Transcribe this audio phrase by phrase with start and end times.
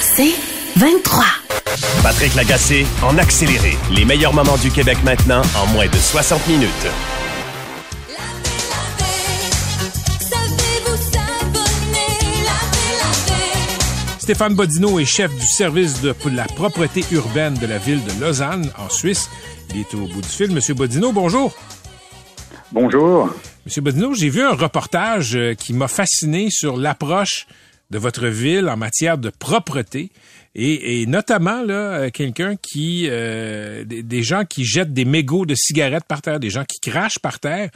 [0.00, 0.34] C'est
[0.76, 1.24] 23.
[2.02, 3.76] Patrick Lagacé en accéléré.
[3.90, 6.70] Les meilleurs moments du Québec maintenant en moins de 60 minutes.
[14.18, 18.70] Stéphane Bodino est chef du service de la propreté urbaine de la ville de Lausanne,
[18.78, 19.30] en Suisse.
[19.70, 20.50] Il est au bout du fil.
[20.50, 21.54] Monsieur Bodino, bonjour.
[22.72, 23.30] Bonjour.
[23.64, 27.46] Monsieur Bodino, j'ai vu un reportage euh, qui m'a fasciné sur l'approche
[27.90, 30.10] de votre ville en matière de propreté
[30.54, 36.06] et, notamment là euh, quelqu'un qui euh, des, gens qui jettent des mégots de cigarettes
[36.08, 37.68] par terre, des gens qui crachent par terre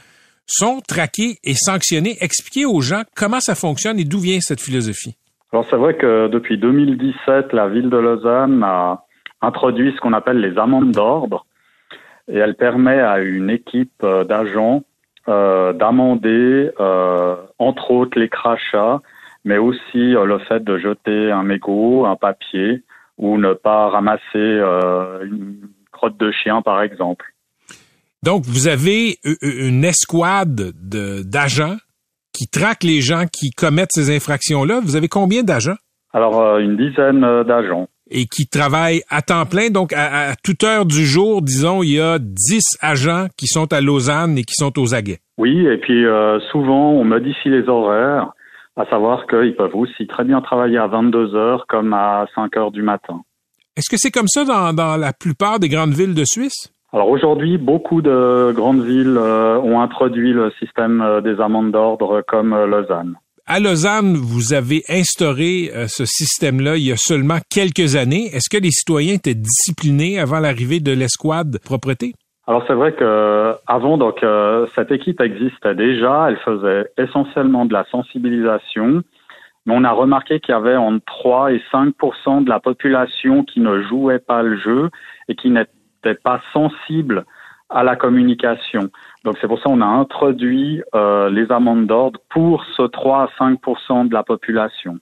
[0.47, 2.17] sont traqués et sanctionnés.
[2.21, 5.15] Expliquez aux gens comment ça fonctionne et d'où vient cette philosophie.
[5.53, 9.05] Alors c'est vrai que depuis 2017, la ville de Lausanne a
[9.43, 11.47] introduit ce qu'on appelle les amendes d'ordre
[12.29, 14.83] et elle permet à une équipe euh, d'agents
[15.27, 16.71] d'amender
[17.59, 19.01] entre autres les crachats
[19.45, 22.83] mais aussi euh, le fait de jeter un mégot, un papier,
[23.19, 27.27] ou ne pas ramasser euh, une crotte de chien, par exemple.
[28.23, 31.77] Donc, vous avez une escouade d'agents
[32.35, 34.81] qui traquent les gens qui commettent ces infractions-là.
[34.83, 35.77] Vous avez combien d'agents?
[36.13, 37.89] Alors, euh, une dizaine d'agents.
[38.11, 39.71] Et qui travaillent à temps plein.
[39.71, 43.73] Donc, à, à, toute heure du jour, disons, il y a dix agents qui sont
[43.73, 45.21] à Lausanne et qui sont aux aguets.
[45.39, 46.05] Oui, et puis
[46.51, 48.33] souvent, on modifie les horaires
[48.81, 52.71] à savoir qu'ils peuvent aussi très bien travailler à 22 heures comme à 5 heures
[52.71, 53.21] du matin.
[53.77, 56.73] Est-ce que c'est comme ça dans, la plupart des grandes villes de Suisse?
[56.93, 62.25] Alors aujourd'hui, beaucoup de grandes villes euh, ont introduit le système euh, des amendes d'ordre
[62.27, 63.15] comme euh, Lausanne.
[63.47, 68.27] À Lausanne, vous avez instauré ce système-là il y a seulement quelques années.
[68.33, 72.13] Est-ce que les citoyens étaient disciplinés avant l'arrivée de l'escouade propreté?
[72.51, 77.73] Alors c'est vrai que avant donc euh, cette équipe existait déjà, elle faisait essentiellement de
[77.73, 79.05] la sensibilisation,
[79.67, 83.61] mais on a remarqué qu'il y avait entre 3 et 5% de la population qui
[83.61, 84.91] ne jouait pas le jeu
[85.29, 87.25] et qui n'était pas sensible
[87.69, 88.91] à la communication.
[89.23, 93.45] Donc c'est pour ça qu'on a introduit euh, les amendes d'ordre pour ce 3 à
[93.45, 94.99] 5% de la population.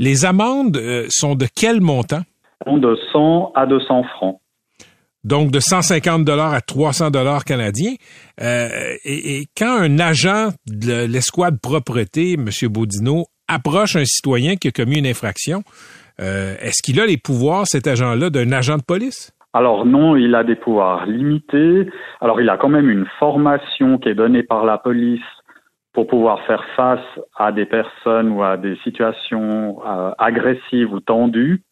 [0.00, 2.22] Les amendes euh, sont de quel montant?
[2.66, 4.41] De 100 à 200 francs
[5.24, 7.94] donc de 150 dollars à 300 dollars canadiens.
[8.40, 8.68] Euh,
[9.04, 12.48] et, quand un agent de l'escouade propreté, M.
[12.68, 15.62] Baudino, approche un citoyen qui a commis une infraction,
[16.20, 19.32] euh, est-ce qu'il a les pouvoirs, cet agent-là, d'un agent de police?
[19.54, 21.86] Alors non, il a des pouvoirs limités.
[22.20, 25.20] Alors il a quand même une formation qui est donnée par la police
[25.92, 27.04] pour pouvoir faire face
[27.36, 31.62] à des personnes ou à des situations euh, agressives ou tendues.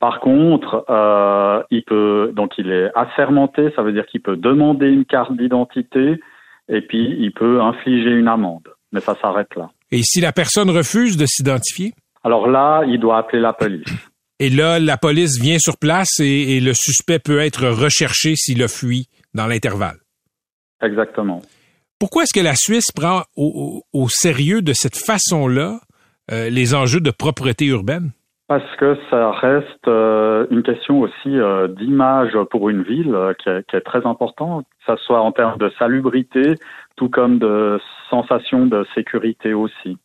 [0.00, 4.86] Par contre, euh, il peut donc il est assermenté, ça veut dire qu'il peut demander
[4.86, 6.20] une carte d'identité
[6.68, 8.68] et puis il peut infliger une amende.
[8.92, 9.70] Mais ça s'arrête là.
[9.90, 11.94] Et si la personne refuse de s'identifier?
[12.24, 13.88] Alors là, il doit appeler la police.
[14.40, 18.68] Et là, la police vient sur place et, le suspect peut être recherché s'il a
[18.68, 19.98] fui dans l'intervalle.
[20.80, 21.42] Exactement.
[21.98, 25.80] Pourquoi est-ce que la Suisse prend au, sérieux de cette façon-là
[26.30, 28.12] euh, les enjeux de propreté urbaine?
[28.48, 33.50] Parce que ça reste euh, une question aussi euh, d'image pour une ville euh, qui,
[33.50, 36.54] est, qui, est, très importante, que ce soit en termes de salubrité,
[36.96, 37.78] tout comme de
[38.08, 39.98] sensation de sécurité aussi.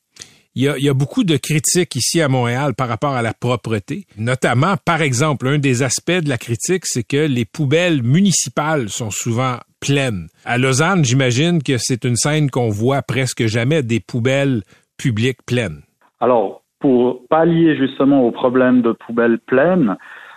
[0.55, 3.21] Il y, a, il y, a, beaucoup de critiques ici à Montréal par rapport à
[3.21, 4.05] la propreté.
[4.17, 9.09] Notamment, par exemple, un des aspects de la critique, c'est que les poubelles municipales sont
[9.09, 10.27] souvent pleines.
[10.43, 14.63] À Lausanne, j'imagine que c'est une scène qu'on voit presque jamais des poubelles
[14.97, 15.81] publiques pleines.
[16.19, 19.95] Alors, pour pallier justement au problème de poubelles pleines,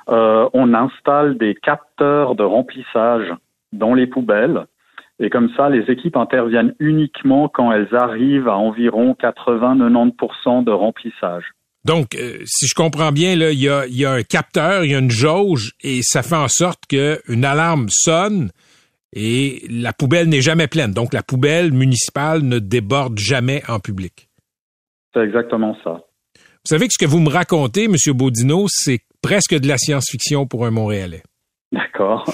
[0.08, 3.34] euh, on installe des capteurs de remplissage
[3.72, 4.66] dans les poubelles.
[5.18, 11.46] Et comme ça, les équipes interviennent uniquement quand elles arrivent à environ 80-90% de remplissage.
[11.84, 14.94] Donc, euh, si je comprends bien, il y a, y a, un capteur, il y
[14.94, 18.50] a une jauge, et ça fait en sorte qu'une alarme sonne
[19.12, 20.92] et la poubelle n'est jamais pleine.
[20.92, 24.28] Donc, la poubelle municipale ne déborde jamais en public.
[25.12, 26.05] C'est exactement ça.
[26.66, 27.94] Vous savez que ce que vous me racontez, M.
[28.12, 31.22] Baudino, c'est presque de la science-fiction pour un Montréalais.
[31.70, 32.24] D'accord.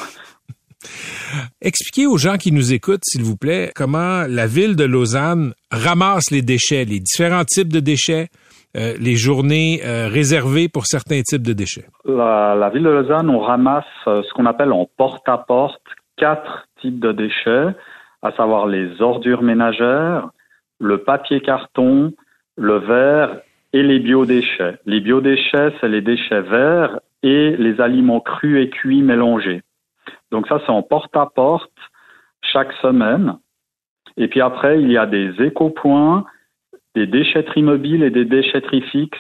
[1.61, 6.31] Expliquez aux gens qui nous écoutent, s'il vous plaît, comment la ville de Lausanne ramasse
[6.31, 8.29] les déchets, les différents types de déchets,
[8.75, 11.85] euh, les journées euh, réservées pour certains types de déchets?
[12.07, 15.83] La, la ville de Lausanne, on ramasse euh, ce qu'on appelle en porte-à-porte
[16.17, 17.77] quatre types de déchets,
[18.23, 20.31] à savoir les ordures ménagères,
[20.81, 22.15] le papier carton,
[22.57, 24.79] le verre et les biodéchets.
[24.87, 29.63] Les biodéchets, c'est les déchets verts et les aliments crus et cuits mélangés.
[30.31, 31.71] Donc ça, c'est en porte-à-porte
[32.43, 33.37] chaque semaine.
[34.17, 36.25] Et puis après, il y a des éco-points,
[36.95, 39.19] des déchetteries mobiles et des déchetteries fixes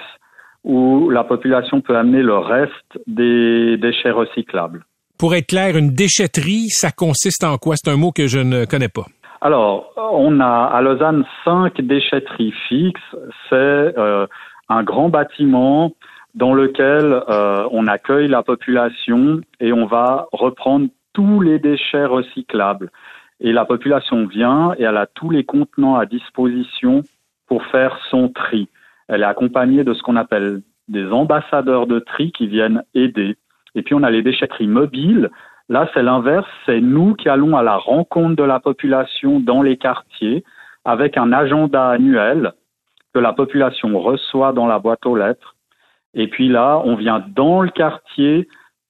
[0.65, 4.85] où la population peut amener le reste des déchets recyclables.
[5.19, 7.77] Pour être clair, une déchetterie, ça consiste en quoi?
[7.77, 9.07] C'est un mot que je ne connais pas.
[9.45, 13.17] Alors, on a à Lausanne cinq déchetteries fixes.
[13.49, 14.29] C'est euh,
[14.69, 15.91] un grand bâtiment
[16.37, 22.93] dans lequel euh, on accueille la population et on va reprendre tous les déchets recyclables.
[23.41, 27.03] Et la population vient et elle a tous les contenants à disposition
[27.49, 28.69] pour faire son tri.
[29.09, 33.37] Elle est accompagnée de ce qu'on appelle des ambassadeurs de tri qui viennent aider.
[33.75, 35.31] Et puis on a les déchetteries mobiles.
[35.73, 36.47] Là, c'est l'inverse.
[36.67, 40.45] C'est nous qui allons à la rencontre de la population dans les quartiers
[40.85, 42.53] avec un agenda annuel
[43.15, 45.57] que la population reçoit dans la boîte aux lettres.
[46.13, 48.49] Et puis là, on vient dans le quartier,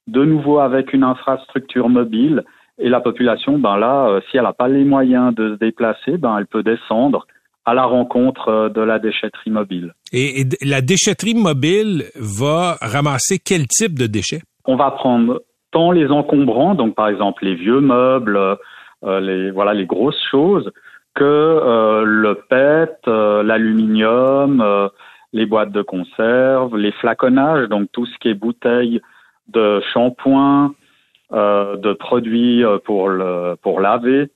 [0.08, 2.43] de nouveau avec une infrastructure mobile.
[2.81, 6.19] Et la population, ben là, euh, si elle n'a pas les moyens de se déplacer,
[6.19, 7.28] ben elle peut descendre
[7.64, 9.94] à la rencontre euh, de la déchetterie mobile.
[10.12, 14.43] Et, et la déchetterie mobile va ramasser quel type de déchets?
[14.64, 15.43] On va prendre
[15.73, 18.39] tant les encombrants, donc par exemple les vieux meubles,
[19.05, 20.71] euh, les voilà les grosses choses,
[21.15, 24.89] que euh, le PET, euh, l'aluminium, euh,
[25.33, 29.01] les boîtes de conserve, les flaconnages, donc tout ce qui est bouteilles
[29.49, 30.75] de shampoing,
[31.33, 34.31] euh, de produits euh, pour le pour laver,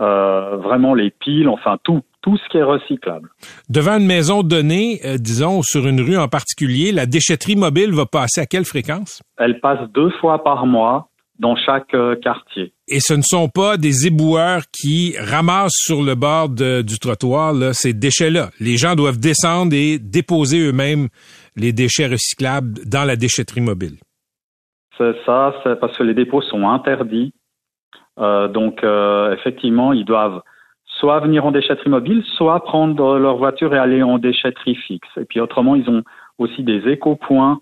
[0.00, 3.28] euh, vraiment les piles, enfin tout tout ce qui est recyclable.
[3.68, 8.06] Devant une maison donnée, euh, disons sur une rue en particulier, la déchetterie mobile va
[8.06, 9.22] passer à quelle fréquence?
[9.38, 11.08] Elle passe deux fois par mois
[11.38, 12.74] dans chaque euh, quartier.
[12.88, 17.54] Et ce ne sont pas des éboueurs qui ramassent sur le bord de- du trottoir
[17.54, 18.50] là, ces déchets-là.
[18.60, 21.08] Les gens doivent descendre et déposer eux-mêmes
[21.56, 23.96] les déchets recyclables dans la déchetterie mobile.
[24.98, 27.32] C'est ça, c'est parce que les dépôts sont interdits.
[28.18, 28.84] Euh, donc,
[29.32, 30.42] effectivement, ils doivent
[31.00, 35.08] soit venir en déchetterie mobile, soit prendre leur voiture et aller en déchetterie fixe.
[35.16, 36.02] Et puis, autrement, ils ont
[36.38, 37.58] aussi des éco-points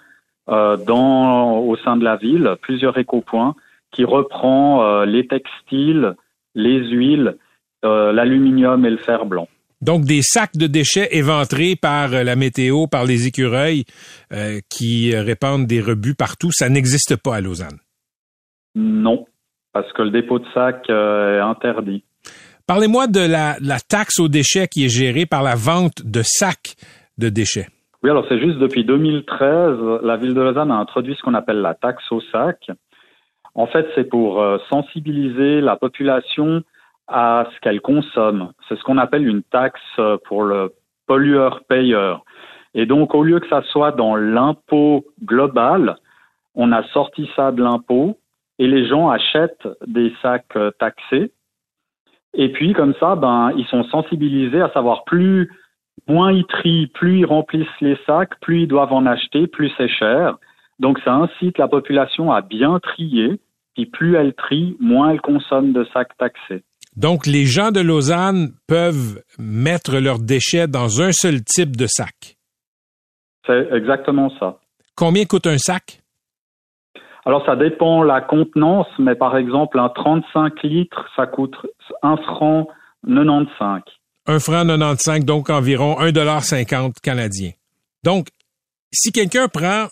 [0.50, 3.54] euh, dans, au sein de la ville, plusieurs éco-points,
[3.92, 6.16] qui reprend euh, les textiles,
[6.54, 7.36] les huiles,
[7.84, 9.48] euh, l'aluminium et le fer blanc.
[9.80, 13.84] Donc, des sacs de déchets éventrés par la météo, par les écureuils
[14.68, 17.78] qui répandent des rebuts partout, ça n'existe pas à Lausanne.
[18.74, 19.26] Non,
[19.72, 22.04] parce que le dépôt de sac euh, est interdit.
[22.68, 26.76] Parlez-moi de la, taxe aux déchets qui est gérée par la vente de sacs
[27.16, 27.66] de déchets.
[28.02, 31.62] Oui, alors c'est juste depuis 2013, la ville de Lausanne a introduit ce qu'on appelle
[31.62, 32.70] la taxe au sac.
[33.54, 36.62] En fait, c'est pour euh, sensibiliser la population
[37.06, 38.52] à ce qu'elle consomme.
[38.68, 40.74] C'est ce qu'on appelle une taxe euh, pour le
[41.06, 42.22] pollueur-payeur.
[42.74, 45.96] Et donc, au lieu que ça soit dans l'impôt global,
[46.54, 48.18] on a sorti ça de l'impôt
[48.58, 51.32] et les gens achètent des sacs euh, taxés.
[52.34, 55.50] Et puis, comme ça, ben, ils sont sensibilisés à savoir plus
[56.06, 59.88] moins ils trient, plus ils remplissent les sacs, plus ils doivent en acheter, plus c'est
[59.88, 60.36] cher.
[60.78, 63.40] Donc ça incite la population à bien trier,
[63.74, 66.62] puis plus elle trie, moins elle consomme de sacs taxés.
[66.96, 72.36] Donc, les gens de Lausanne peuvent mettre leurs déchets dans un seul type de sac.
[73.46, 74.58] C'est exactement ça.
[74.96, 76.00] Combien coûte un sac?
[77.28, 81.54] Alors ça dépend la contenance, mais par exemple un 35 litres, ça coûte
[82.02, 82.68] 1 franc
[83.06, 83.82] 95.
[84.26, 87.50] Un franc 95, donc environ 1,50 canadien.
[88.02, 88.28] Donc,
[88.90, 89.88] si quelqu'un prend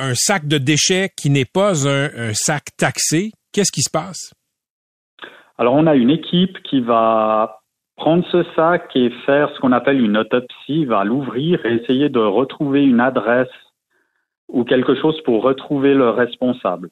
[0.00, 4.34] un sac de déchets qui n'est pas un, un sac taxé, qu'est-ce qui se passe?
[5.58, 7.60] Alors on a une équipe qui va
[7.94, 12.18] prendre ce sac et faire ce qu'on appelle une autopsie, va l'ouvrir et essayer de
[12.18, 13.46] retrouver une adresse
[14.52, 16.90] ou quelque chose pour retrouver le responsable.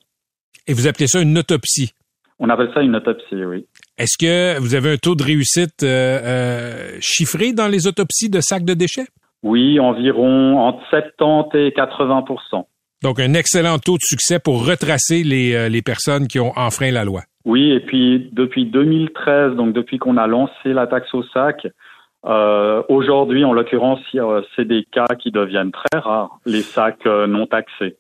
[0.67, 1.93] Et vous appelez ça une autopsie?
[2.38, 3.67] On appelle ça une autopsie, oui.
[3.99, 8.40] Est-ce que vous avez un taux de réussite euh, euh, chiffré dans les autopsies de
[8.40, 9.07] sacs de déchets?
[9.43, 12.64] Oui, environ entre 70 et 80%
[13.02, 16.90] Donc, un excellent taux de succès pour retracer les, euh, les personnes qui ont enfreint
[16.90, 17.23] la loi.
[17.45, 21.67] Oui, et puis depuis 2013, donc depuis qu'on a lancé la taxe au sac,
[22.27, 24.00] euh, aujourd'hui, en l'occurrence,
[24.55, 27.97] c'est des cas qui deviennent très rares, les sacs euh, non taxés.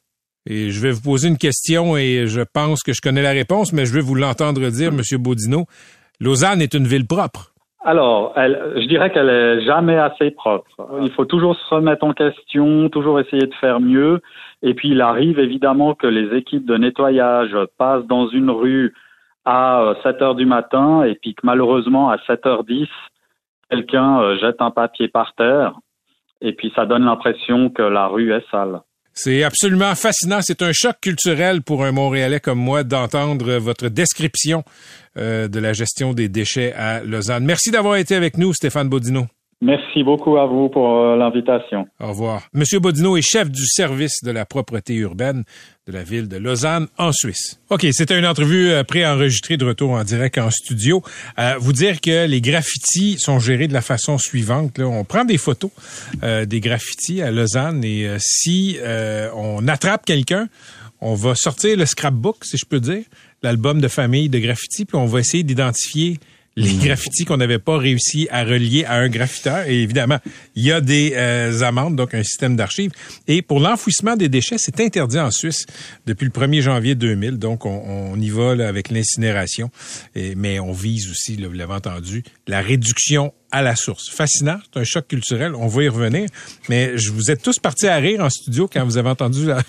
[0.46, 3.72] Et je vais vous poser une question et je pense que je connais la réponse,
[3.72, 5.64] mais je veux vous l'entendre dire, Monsieur Baudino.
[6.18, 7.52] Lausanne est une ville propre.
[7.82, 10.70] Alors, elle, je dirais qu'elle est jamais assez propre.
[11.00, 14.20] Il faut toujours se remettre en question, toujours essayer de faire mieux.
[14.62, 18.92] Et puis, il arrive évidemment que les équipes de nettoyage passent dans une rue
[19.46, 22.86] à 7 heures du matin et puis que malheureusement, à 7h10,
[23.70, 25.78] quelqu'un euh, jette un papier par terre.
[26.40, 28.80] Et puis, ça donne l'impression que la rue est sale.
[29.12, 30.38] C'est absolument fascinant.
[30.40, 34.62] C'est un choc culturel pour un Montréalais comme moi d'entendre votre description
[35.18, 37.44] euh, de la gestion des déchets à Lausanne.
[37.44, 39.26] Merci d'avoir été avec nous, Stéphane Bodino.
[39.62, 41.86] Merci beaucoup à vous pour euh, l'invitation.
[42.00, 42.48] Au revoir.
[42.54, 45.44] Monsieur Bodino est chef du service de la propreté urbaine
[45.86, 47.60] de la ville de Lausanne en Suisse.
[47.68, 51.02] OK, c'était une entrevue euh, préenregistrée de retour en direct en studio.
[51.38, 54.78] Euh, vous dire que les graffitis sont gérés de la façon suivante.
[54.78, 54.86] Là.
[54.86, 55.70] On prend des photos
[56.22, 58.78] euh, des graffitis à Lausanne et euh, si
[59.34, 60.48] on attrape quelqu'un,
[61.02, 63.04] on va sortir le scrapbook, si je peux dire,
[63.42, 66.18] l'album de famille de graffitis, puis on va essayer d'identifier
[66.56, 69.66] les graffitis qu'on n'avait pas réussi à relier à un graffiteur.
[69.66, 70.18] Et évidemment,
[70.56, 72.90] il y a des euh, amendes, donc un système d'archives.
[73.28, 75.66] Et pour l'enfouissement des déchets, c'est interdit en Suisse
[76.06, 77.38] depuis le 1er janvier 2000.
[77.38, 79.70] Donc, on, on y va là, avec l'incinération.
[80.14, 84.08] Mais on vise aussi, là, vous l'avez entendu, la réduction à la source.
[84.10, 86.26] Fascinant, c'est un choc culturel, on va y revenir.
[86.68, 89.62] Mais je vous êtes tous partis à rire en studio quand vous avez entendu la-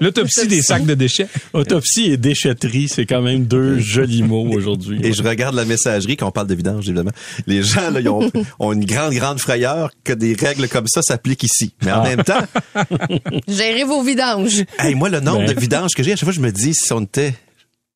[0.00, 1.28] l'autopsie des sacs de déchets.
[1.52, 5.00] Autopsie et déchetterie, c'est quand même deux jolis mots aujourd'hui.
[5.02, 7.10] Et je regarde la messagerie quand on parle de vidange, évidemment.
[7.46, 11.02] Les gens, là, ils ont, ont une grande, grande frayeur que des règles comme ça
[11.02, 11.74] s'appliquent ici.
[11.84, 12.42] Mais en même temps,
[13.48, 14.64] Gérez vos vidanges.
[14.78, 15.54] hey, moi, le nombre Ben.
[15.54, 17.34] de vidanges que j'ai, à chaque fois, je me dis, si on était...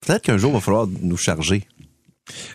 [0.06, 1.64] Peut-être qu'un jour, il va falloir nous charger.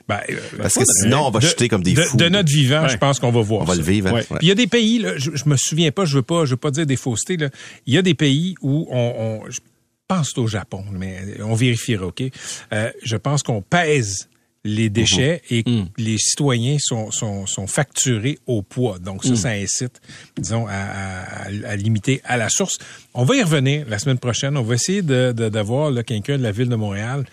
[0.08, 2.17] Ben, euh, Parce que sinon, on va de- chuter comme des de, fous.
[2.17, 2.89] de notre vivant, Ouais.
[2.89, 3.79] je pense qu'on va voir On va ça.
[3.79, 4.08] le vivre.
[4.10, 4.13] hein.
[4.13, 4.25] Ouais.
[4.32, 4.38] Ouais.
[4.39, 6.46] Puis il y a des pays, là, je, je me souviens pas, je veux pas,
[6.46, 7.38] je veux pas dire des faussetés.
[7.38, 7.50] Là.
[7.86, 9.60] Il y a des pays où on, on je
[10.08, 12.24] pense au Japon, mais on vérifiera, ok?
[12.74, 14.29] Euh, je pense qu'on pèse
[14.67, 18.98] les déchets et que les citoyens sont, sont, sont facturés au poids.
[18.98, 20.01] Donc ça, ça incite,
[20.38, 22.79] disons, à, à- à limiter à la source.
[23.13, 24.58] On va y revenir la semaine prochaine.
[24.58, 27.25] On va essayer de- de- d'avoir quelqu'un de la ville de Montréal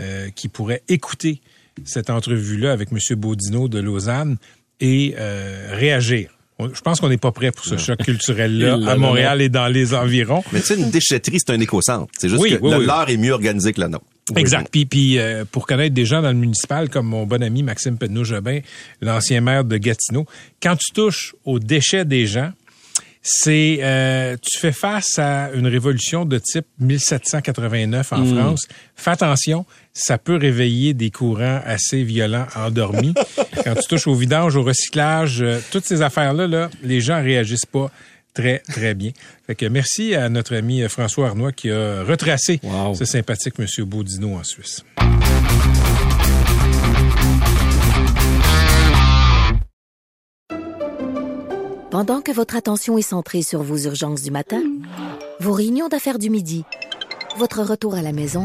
[0.00, 1.40] euh, qui pourrait écouter
[1.84, 2.98] cette entrevue-là avec M.
[3.16, 4.36] Baudino de Lausanne
[4.80, 6.30] et euh, réagir.
[6.74, 9.66] Je pense qu'on n'est pas prêt pour ce choc culturel-là l'a à Montréal et dans
[9.68, 10.44] les environs.
[10.52, 12.12] Mais tu sais, une déchetterie, c'est un éco-centre.
[12.18, 12.86] C'est juste Oui, que oui, le oui.
[12.86, 14.04] leur est mieux organisé que le nôtre.
[14.36, 14.68] Exact.
[14.70, 17.96] Puis, puis euh, pour connaître des gens dans le municipal, comme mon bon ami Maxime
[17.96, 18.60] Pedneau-Jobin,
[19.00, 20.26] l'ancien maire de Gatineau,
[20.62, 22.52] quand tu touches aux déchets des gens,
[23.22, 28.66] c'est euh, tu fais face à une révolution de type 1789 en France.
[28.96, 33.14] Fais attention, ça peut réveiller des courants assez violents endormis.
[33.64, 37.66] Quand tu touches au vidange, au recyclage, euh, toutes ces affaires-là, là, les gens réagissent
[37.66, 37.90] pas
[38.34, 39.10] très, très bien.
[39.46, 42.94] Fait que merci à notre ami François Arnois qui a retracé Wow.
[42.94, 44.84] ce sympathique Monsieur Baudino en Suisse.
[51.90, 54.62] Pendant que votre attention est centrée sur vos urgences du matin,
[55.40, 56.64] vos réunions d'affaires du midi,
[57.36, 58.44] votre retour à la maison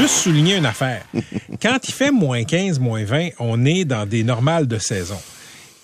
[0.00, 1.04] Juste souligner une affaire.
[1.60, 5.18] Quand il fait moins 15, moins 20, on est dans des normales de saison.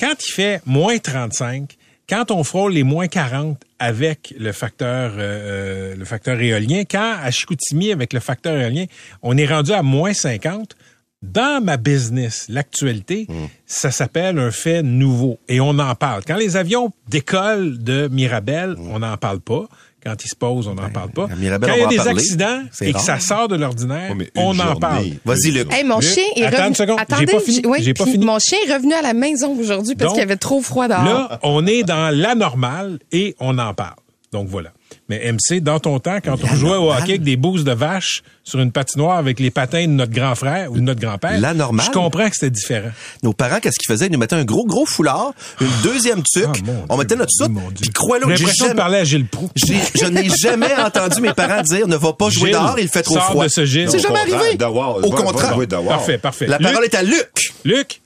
[0.01, 1.77] Quand il fait moins 35,
[2.09, 7.31] quand on frôle les moins 40 avec le facteur euh, le facteur éolien, quand à
[7.31, 8.87] Chicoutimi avec le facteur éolien,
[9.23, 10.77] on est rendu à moins 50,
[11.23, 13.27] dans ma business, l'actualité,
[13.67, 16.23] ça s'appelle un fait nouveau et on en parle.
[16.27, 19.67] Quand les avions décollent de Mirabel, on n'en parle pas.
[20.07, 21.27] Quand ils se posent, on n'en parle pas.
[21.37, 22.11] Mirabel, Quand il y a des parler.
[22.13, 25.07] accidents et que ça sort de l'ordinaire, on en parle.
[25.25, 25.73] Vas-y, Luc.
[25.73, 28.05] Hey, mon Luc, chien est attends une seconde, j'ai Attendez, pas fini, oui, j'ai pas
[28.05, 28.25] fini.
[28.25, 31.03] Mon chien est revenu à la maison aujourd'hui parce qu'il y avait trop froid dehors.
[31.03, 33.97] Là, on est dans la normale et on en parle.
[34.31, 34.71] Donc voilà.
[35.09, 38.23] Mais MC, dans ton temps, quand on jouait au hockey avec des bouses de vache
[38.43, 41.55] sur une patinoire avec les patins de notre grand frère ou de notre grand-père, La
[41.55, 41.87] normale?
[41.87, 42.91] je comprends que c'était différent.
[43.23, 44.07] Nos parents, qu'est-ce qu'ils faisaient?
[44.07, 47.31] Ils nous mettaient un gros, gros foulard, une deuxième tuque, Ah, mon on mettait notre
[47.31, 47.77] soupe, Dieu, mon Dieu.
[47.83, 49.49] puis crois-le, J'ai j'ai l'impression de jamais- parler à Gilles Proux.
[49.55, 53.03] je n'ai jamais entendu mes parents dire ne va pas jouer Gilles, dehors, il fait
[53.03, 53.45] trop froid.
[53.45, 53.89] de ce Gilles.
[53.91, 54.57] C'est jamais arrivé.
[55.05, 55.57] Au contraire.
[55.89, 56.47] Parfait, parfait.
[56.49, 57.53] La Luc, parole est à Luc.
[57.65, 58.01] Luc,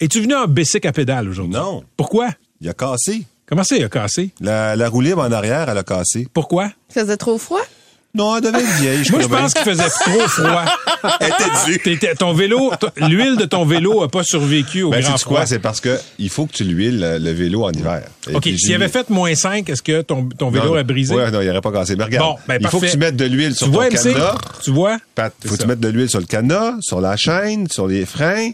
[0.00, 1.54] es-tu venu en bicycle à pédale aujourd'hui?
[1.54, 1.82] Non.
[1.96, 2.28] Pourquoi?
[2.60, 3.22] Il a cassé.
[3.46, 4.30] Comment ça, il a cassé?
[4.40, 6.26] La, la roue libre en arrière, elle a cassé.
[6.32, 6.70] Pourquoi?
[6.90, 7.60] Il faisait trop froid?
[8.14, 9.02] Non, elle devait être vieille.
[9.10, 10.64] Moi, je pense qu'il faisait trop froid.
[11.20, 11.78] Elle était due.
[11.80, 15.24] T'étais- ton vélo, t- l'huile de ton vélo a pas survécu au Ben, grand sais-tu
[15.24, 15.36] froid.
[15.40, 15.46] quoi?
[15.46, 18.04] C'est parce que il faut que tu l'huiles le, le vélo en hiver.
[18.30, 20.74] Et OK, puis, s'il j'ai avait fait moins 5, est-ce que ton, ton vélo Non,
[20.76, 21.14] a brisé?
[21.14, 21.94] Ouais, non, il n'aurait pas cassé.
[21.94, 22.92] Mais regarde, Bon, ben, il faut que parfait.
[22.92, 23.92] tu mettes de l'huile sur tu ton vois, MC?
[24.14, 24.34] cadenas.
[24.64, 24.96] Tu vois?
[25.14, 25.64] Pat, C'est faut que ça.
[25.64, 28.50] tu mettes de l'huile sur le cadenas, sur la chaîne, sur les freins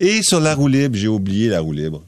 [0.00, 0.96] et sur la roue libre.
[0.96, 2.02] J'ai oublié la roue libre.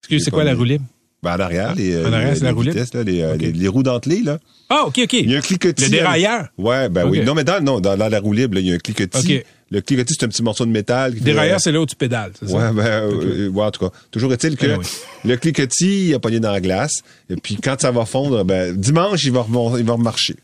[0.00, 0.84] Excuse, c'est quoi la roue libre?
[1.22, 3.52] Ben, en arrière, les, euh, En arrière, les, la les vitesses, là, les, euh, les,
[3.52, 4.38] les roues dentelées, là.
[4.68, 5.12] Ah, OK, OK.
[5.14, 5.84] Il y a un cliquetis.
[5.84, 6.48] Le dérailleur?
[6.58, 7.20] Ouais, ben oui.
[7.20, 9.18] Non, mais dans, non, dans, dans la roue libre, là, il y a un cliquetis.
[9.38, 9.44] OK.
[9.70, 11.14] Le cliquetis, c'est un petit morceau de métal.
[11.14, 12.54] fait- Dérailleur, c'est là où tu pédales, c'est ça?
[12.54, 13.96] Ouais, ben, euh, ouais, en tout cas.
[14.12, 14.84] Toujours est-il que Anyway.
[15.24, 17.02] le cliquetis, il a pogné dans la glace.
[17.30, 19.44] Et puis, quand ça va fondre, ben, dimanche, il va,
[19.78, 20.36] il va remarcher.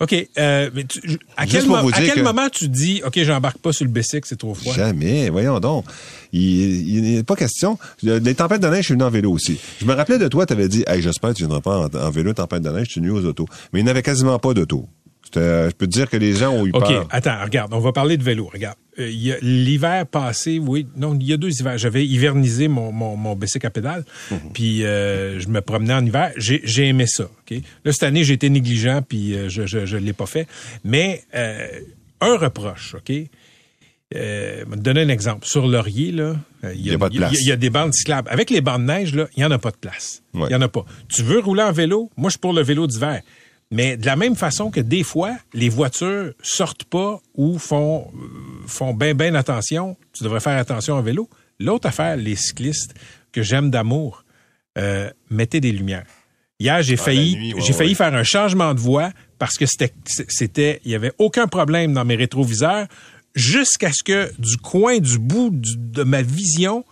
[0.00, 0.14] OK.
[0.38, 3.02] euh, mais tu- à quel, pour mo- vous à dire quel que- moment tu dis,
[3.04, 4.74] OK, j'embarque pas sur le bicycle, c'est trop froid?
[4.74, 5.84] Jamais, voyons donc.
[6.32, 7.78] Il n'est pas question.
[8.02, 9.58] Le- Les tempêtes de neige, je suis venu en vélo aussi.
[9.80, 11.94] Je me rappelais de toi, tu avais dit, hey, j'espère que tu viendras pas en,
[11.94, 13.46] en vélo, tempête de neige, tu es nuit aux autos.
[13.72, 14.88] Mais il n'avait quasiment pas d'auto.
[15.26, 17.06] C'était- Je peux te dire que les gens ont eu OK, peur.
[17.10, 18.48] attends, regarde, on va parler de vélo.
[18.52, 19.10] Regarde, Euh,
[19.42, 23.66] l'hiver passé, oui, non, il y a deux hivers, j'avais hivernisé mon, mon, mon bicycle
[23.66, 24.38] à pédale, Mhm.
[24.54, 26.32] puis euh, je me promenais en hiver.
[26.38, 27.58] J'ai aimé ça, OK?
[27.84, 30.46] Là, cette année, j'ai été négligent, puis euh, je je, je l'ai pas fait.
[30.82, 31.66] Mais euh,
[32.22, 33.12] un reproche, OK?
[34.14, 35.46] Euh, je vais te donner un exemple.
[35.46, 37.40] Sur Laurier, là, euh, il y, y a pas de il y a- place.
[37.42, 38.28] il y a des bandes cyclables.
[38.30, 40.22] Avec les bandes de neige, là, il n'y en a pas de place.
[40.32, 40.50] Il Ouais.
[40.50, 40.84] y en a pas.
[41.08, 42.10] Tu veux rouler en vélo?
[42.16, 43.20] Moi, je suis pour le vélo d'hiver.
[43.70, 48.66] Mais de la même façon que des fois, les voitures sortent pas ou font, euh,
[48.68, 51.28] font bien, bien attention, tu devrais faire attention en vélo.
[51.58, 52.94] L'autre affaire, les cyclistes,
[53.32, 54.24] que j'aime d'amour,
[54.78, 56.06] euh, mettez des lumières.
[56.60, 57.94] Hier, j'ai failli, nuit, ouais, j'ai failli ouais.
[57.96, 59.92] faire un changement de voie parce que c'était,
[60.28, 62.86] c'était, il y avait aucun problème dans mes rétroviseurs
[63.34, 66.84] jusqu'à ce que du coin du bout du- de ma vision,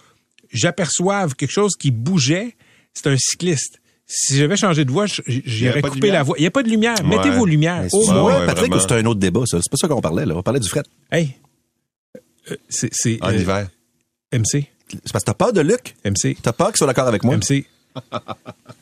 [0.52, 2.57] j'aperçoive quelque chose qui bougeait.
[2.93, 3.81] C'est un cycliste.
[4.07, 6.37] Si j'avais changé de y j'aurais pas coupé la voie.
[6.39, 6.95] Il n'y a pas de lumière.
[7.03, 7.17] Ouais.
[7.17, 7.85] Mettez vos lumières.
[7.93, 8.41] Au c'est- moins.
[8.41, 9.59] ouais, Patrick, c'est un autre débat, ça?
[9.63, 10.35] C'est pas ça qu'on parlait, là.
[10.37, 10.83] On parlait du fret.
[11.11, 11.37] Hey.
[12.51, 13.69] Euh, c'est, c'est, En euh, hiver.
[14.33, 14.67] MC.
[14.91, 15.95] C'est parce que t'as peur de Luc?
[16.05, 16.37] MC.
[16.43, 17.35] T'as peur qu'il soit d'accord avec moi?
[17.37, 17.65] MC.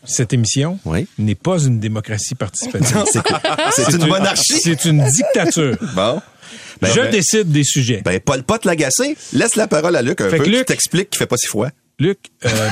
[0.04, 1.06] Cette émission Oui.
[1.18, 3.04] n'est pas une démocratie participative.
[3.12, 3.40] C'est quoi?
[3.76, 4.60] C'est une monarchie.
[4.60, 5.76] C'est une dictature.
[5.94, 6.20] Bon.
[6.80, 8.02] Ben, Je ben- décide des sujets.
[8.04, 9.16] Ben, Paul Pot l'agacer.
[9.32, 10.44] Laisse la parole à Luc un Fait peu.
[10.44, 11.68] que Luc- t'explique qu'il fait pas si froid.
[12.00, 12.68] Luc, euh,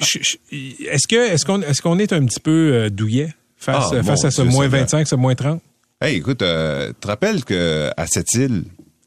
[0.00, 4.24] est-ce que est-ce qu'on est-ce qu'on est un petit peu euh, douillet face, Ah, face
[4.24, 4.80] à ce moins Seigneur.
[4.82, 5.60] 25, ce moins 30?
[6.00, 8.64] Hey, écoute, euh, tu te rappelles que à cette île,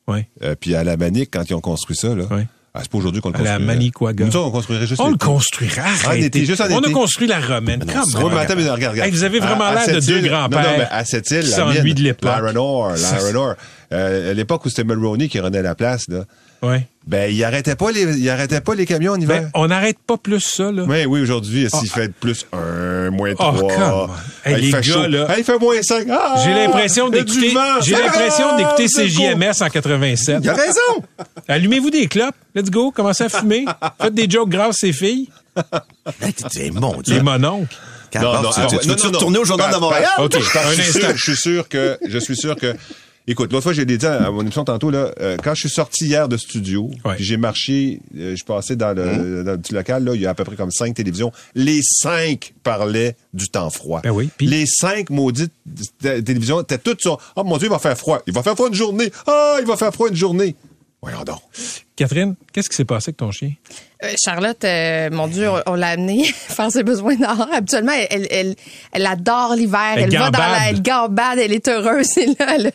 [0.07, 0.25] Oui.
[0.43, 2.41] euh, puis à la Manique, quand ils ont construit ça, là, Oui.
[2.73, 3.59] ah, c'est pas aujourd'hui qu'on le À la.
[3.59, 4.25] Manicouaga.
[4.25, 5.83] Nous, on construirait juste On le construira.
[5.83, 6.25] En arrêtez.
[6.25, 7.79] été, juste en On a construit la romaine.
[7.85, 8.29] Come Ouais, on.
[8.29, 9.07] mais attends, mais regarde, regarde.
[9.07, 11.65] Hey, vous avez vraiment l'air de deux grands-pères Non, non, mais à cette île, la
[11.65, 12.29] mienne, de l'époque.
[12.43, 13.53] L'Iron Ore, l'Iron Ore.
[13.93, 16.25] Euh, à l'époque où c'était Mulroney qui renait la place, là,
[16.61, 16.87] Ouais.
[17.07, 19.41] Ben, il arrêtait pas les, il arrêtait pas les camions en hiver.
[19.41, 20.83] Ben, on n'arrête pas plus ça, là.
[20.87, 24.15] Oui, oui, aujourd'hui, s'il fait plus un, moins Oh, trois?
[24.45, 25.07] Hey, il les fait gars, chaud.
[25.07, 25.25] là.
[25.31, 26.07] Hey, il fait moins cinq.
[26.11, 28.85] Ah, J'ai l'impression d'écouter, j'ai Ah, l'impression d'écouter.
[28.87, 30.37] CJMS en 87.
[30.43, 31.03] Il a raison!
[31.47, 32.35] Allumez-vous des clopes.
[32.55, 32.91] Let's go.
[32.91, 33.65] Commencez à fumer.
[34.01, 35.29] Faites des jokes grâce ces filles.
[36.51, 37.15] T'es- mon Dieu.
[37.15, 37.67] Les mononcles.
[38.11, 40.09] Tu, ah, tu, non, non, retourner au Journal de Montréal?
[40.19, 40.99] OK, un je suis instant.
[40.99, 42.75] sûr- Je suis sûr que, je suis sûr que,
[43.27, 46.05] écoute, l'autre fois, j'ai dit à mon émission tantôt, là, euh, quand je suis sorti
[46.05, 47.15] hier de studio, Ouais.
[47.15, 49.43] puis j'ai marché, euh, je suis passé dans le, Hum.
[49.43, 51.31] dans le petit local, là, il y a à peu près comme cinq télévisions.
[51.55, 54.01] Les cinq parlaient du temps froid.
[54.03, 55.53] Ben oui, Les cinq maudites
[55.99, 58.21] télévisions étaient toutes sur, oh mon Dieu, il va faire froid.
[58.27, 59.11] Il va faire froid une journée.
[59.27, 60.55] Ah, il va faire froid une journée.
[61.01, 61.39] Voyons donc.
[62.01, 63.51] Catherine, qu'est-ce qui s'est passé avec ton chien?
[64.03, 67.47] Euh, Charlotte, euh, mon Dieu, on, on l'a amenée faire ses besoins dehors.
[67.53, 68.55] Habituellement, elle, elle, elle,
[68.93, 69.93] elle adore l'hiver.
[69.97, 72.07] Elle Elle, va dans la, elle gambade, elle est heureuse.
[72.17, 72.71] Et là, elle, a-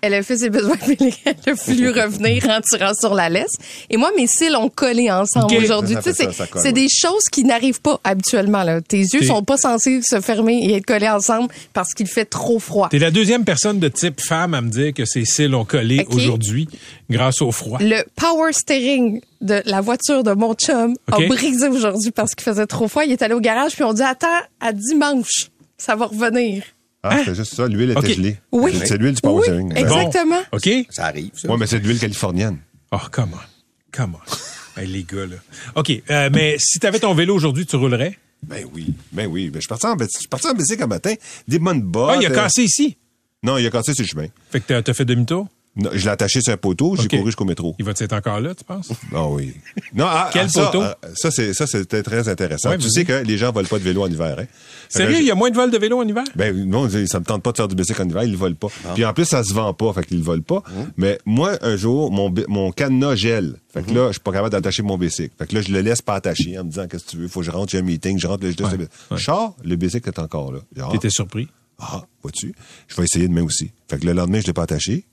[0.00, 3.52] elle a fait ses besoins, puis elle a voulu revenir en tirant sur la laisse.
[3.90, 5.96] Et moi, mes cils ont collé ensemble aujourd'hui.
[6.02, 6.72] Tu sais, c'est ouais.
[6.72, 8.62] des choses qui n'arrivent pas habituellement.
[8.62, 8.80] Là.
[8.80, 12.58] Tes yeux sont pas censés se fermer et être collés ensemble parce qu'il fait trop
[12.58, 12.88] froid.
[12.88, 16.06] T'es la deuxième personne de type femme à me dire que ses cils ont collé
[16.10, 16.68] aujourd'hui
[17.10, 17.78] grâce au froid.
[17.82, 21.20] Le power steering de la voiture de mon chum OK.
[21.22, 23.04] a brisé aujourd'hui parce qu'il faisait trop froid.
[23.04, 24.28] Il est allé au garage puis on dit attends
[24.60, 26.62] à dimanche, ça va revenir.
[27.02, 27.66] Ah, c'est juste ça.
[27.66, 28.36] L'huile était gelée.
[28.52, 28.78] Oui.
[28.84, 29.76] C'est l'huile du power Oui, steering.
[29.76, 30.40] Exactement.
[30.52, 30.68] OK?
[30.90, 31.30] Ça arrive.
[31.44, 32.58] Ouais, mais c'est de l'huile californienne.
[32.92, 33.96] Oh, come on.
[33.96, 34.80] Come on.
[34.80, 35.36] Hey, les gars, là.
[35.74, 38.16] OK, euh, mais si t'avais ton vélo aujourd'hui, tu roulerais?
[38.46, 39.48] Ben oui, ben oui.
[39.50, 41.14] Ben, je suis parti en, je suis parti en bicycle un matin,
[41.48, 42.10] des bonnes bottes.
[42.14, 42.96] Ah, il a euh, cassé ici.
[43.42, 44.26] Non, il a cassé sur le chemin.
[44.50, 45.48] Fait que t'as- t'as fait demi-tour?
[45.76, 47.76] Non, je l'ai attaché sur un poteau, j'ai couru jusqu'au métro.
[47.78, 48.90] Il va être encore là, tu penses?
[49.14, 49.54] Ah oui.
[49.94, 50.82] Non, ah, Quel ah, ça, poteau?
[50.82, 52.70] ah, ça, c'est, ça, c'était très intéressant.
[52.70, 54.46] Ouais, tu sais que les gens volent pas de vélo en hiver, hein?
[54.88, 56.24] Sérieux, il y a moins de vols de vélo en hiver?
[56.34, 58.56] Ben non, ça me tente pas de faire du bicycle en hiver, ils le volent
[58.56, 58.66] pas.
[58.94, 60.62] Puis en plus, ça se vend pas, fait qu'ils le volent pas.
[60.96, 63.54] Mais moi, un jour, mon, mon cadenas gèle.
[63.72, 65.30] Fait que là, je suis pas capable d'attacher mon bicycle.
[65.38, 67.28] Fait que là, je le laisse pas attaché en me disant, qu'est-ce que tu veux,
[67.28, 69.54] faut que je rentre, j'ai un meeting, je rentre, là, je laisse le- Je sors,
[69.62, 70.58] le bicycle est encore là.
[70.90, 71.46] T'étais surpris?
[71.78, 72.52] Ah, vois-tu?
[72.88, 73.70] Je vais essayer demain aussi.
[73.88, 75.06] Fait que le lendemain, je l'ai pas attaché.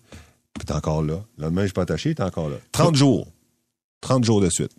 [0.57, 1.23] Puis t'es encore là.
[1.37, 2.57] Le lendemain, je pas attaché, t'es encore là.
[2.71, 3.27] 30 jours.
[4.01, 4.71] 30 jours de suite.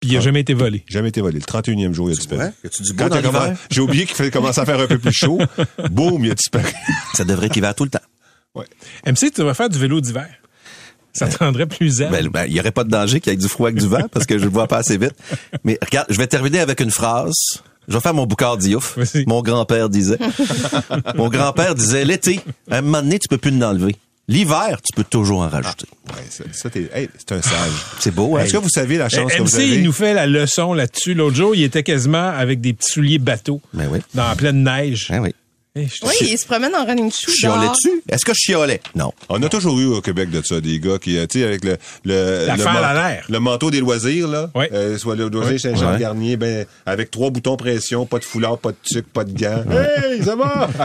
[0.00, 0.82] Puis il a jamais été volé.
[0.88, 1.38] Jamais été volé.
[1.38, 2.40] Le 31e jour, il a disparu.
[2.42, 2.52] Ouais?
[2.64, 3.58] Y a-tu du beau Quand dans il a commen- l'hiver?
[3.70, 5.38] J'ai oublié qu'il fallait commencer à faire un peu plus chaud.
[5.90, 6.66] Boum, il a disparu.
[7.14, 8.00] Ça devrait être l'hiver tout le temps.
[9.06, 10.28] MC, tu vas faire du vélo d'hiver.
[11.12, 12.10] Ça te rendrait plus zen.
[12.10, 13.86] Ben, ben, il y aurait pas de danger qu'il y ait du froid avec du
[13.86, 15.14] vent parce que je le vois pas assez vite.
[15.62, 17.34] Mais regarde, je vais terminer avec une phrase.
[17.86, 18.96] Je vais faire mon boucard diouf.
[19.26, 20.18] Mon grand-père disait.
[21.16, 23.96] mon grand-père disait, l'été, à un moment donné, tu peux plus l'enlever.
[24.28, 25.86] L'hiver, tu peux toujours en rajouter.
[26.08, 27.70] Ouais, ça, ça, t'es- hey, c'est un sage.
[27.98, 28.42] C'est beau, hein?
[28.44, 29.74] Est-ce que vous savez la chance Eh, que vous MC, avez?
[29.74, 31.14] il nous fait la leçon là-dessus.
[31.14, 33.98] L'autre jour, il était quasiment avec des petits souliers bateaux Ben oui.
[34.14, 35.08] dans la pleine neige.
[35.10, 35.34] Hein, oui.
[35.74, 35.88] Oui,
[36.20, 37.32] il se promène en running shoe.
[37.42, 37.54] dehors.
[37.54, 38.02] Chiolais-tu?
[38.06, 38.82] Est-ce que je chiolais?
[38.94, 39.10] Non.
[39.30, 41.64] On a toujours eu au Québec de ça, des gars qui, euh, tu sais, avec
[41.64, 43.24] le, le, La le, man- l'air.
[43.26, 44.50] le manteau des loisirs, là.
[44.54, 44.68] Ouais.
[44.74, 45.98] Euh, soit le loisir Saint-Jean Ouais.
[45.98, 49.64] Garnier, ben, avec trois boutons pression, pas de foulard, pas de tuque, pas de gants.
[49.70, 50.68] Hey, ça va!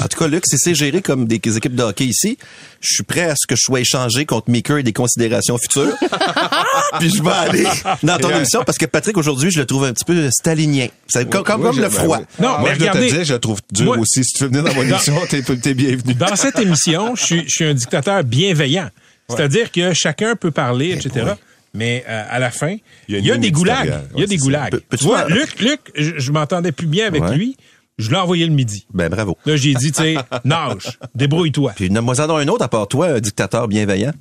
[0.00, 2.38] En tout cas, Luc, si c'est géré comme des, des équipes de hockey ici,
[2.80, 5.96] je suis prêt à ce que je sois échangé contre Meeker et des considérations futures.
[7.00, 7.66] Puis je vais aller
[8.04, 10.86] dans ton émission parce que Patrick, aujourd'hui, je le trouve un petit peu stalinien.
[11.08, 12.18] C'est comme, comme, Oui, comme je- le froid.
[12.18, 12.24] oui.
[12.38, 14.22] Non, Moi, mais je dois te regardez- dire, je le trouve dur Moi- aussi.
[14.28, 16.14] Si tu veux venir dans mon Dans- émission, t'es, bienvenu.
[16.14, 18.90] Dans cette émission, je suis, je suis un dictateur bienveillant.
[19.28, 21.32] C'est-à-dire que chacun peut parler, etc.
[21.74, 22.76] Mais euh, à la fin,
[23.08, 23.94] Il y a des goulags.
[24.14, 24.42] Il y a des ça.
[24.44, 24.80] goulags.
[24.98, 27.36] Tu vois, Luc, Luc, je, je m'entendais plus bien avec Ouais.
[27.36, 27.56] lui.
[27.98, 28.86] Je l'ai envoyé le midi.
[28.94, 29.36] Ben, bravo.
[29.44, 30.14] Là, j'ai dit, tu sais,
[30.44, 31.72] nage, débrouille-toi.
[31.74, 34.12] Puis, nomme-moi en un autre, à part toi, un dictateur bienveillant?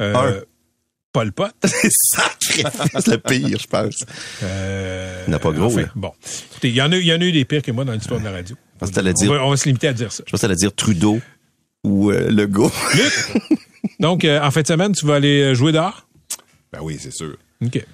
[0.00, 0.42] Euh, un.
[1.12, 1.50] Paul Pot.
[1.64, 4.04] C'est sacrifice le pire, je pense.
[4.42, 5.88] Euh, Il n'y en a pas gros, enfin, là.
[5.94, 6.12] Bon.
[6.50, 7.92] Écoutez, il y, en a, il y en a eu des pires que moi dans
[7.92, 8.56] l'histoire de la radio.
[8.78, 10.22] Pense que t'allais on, dire- va, on va se limiter à dire ça.
[10.26, 11.20] Je pense que dire Trudeau
[11.84, 12.70] ou euh, Legault.
[14.00, 16.06] Donc, euh, en fin de semaine, tu vas aller euh, jouer dehors?
[16.72, 17.36] Ben oui, c'est sûr.
[17.64, 17.84] OK.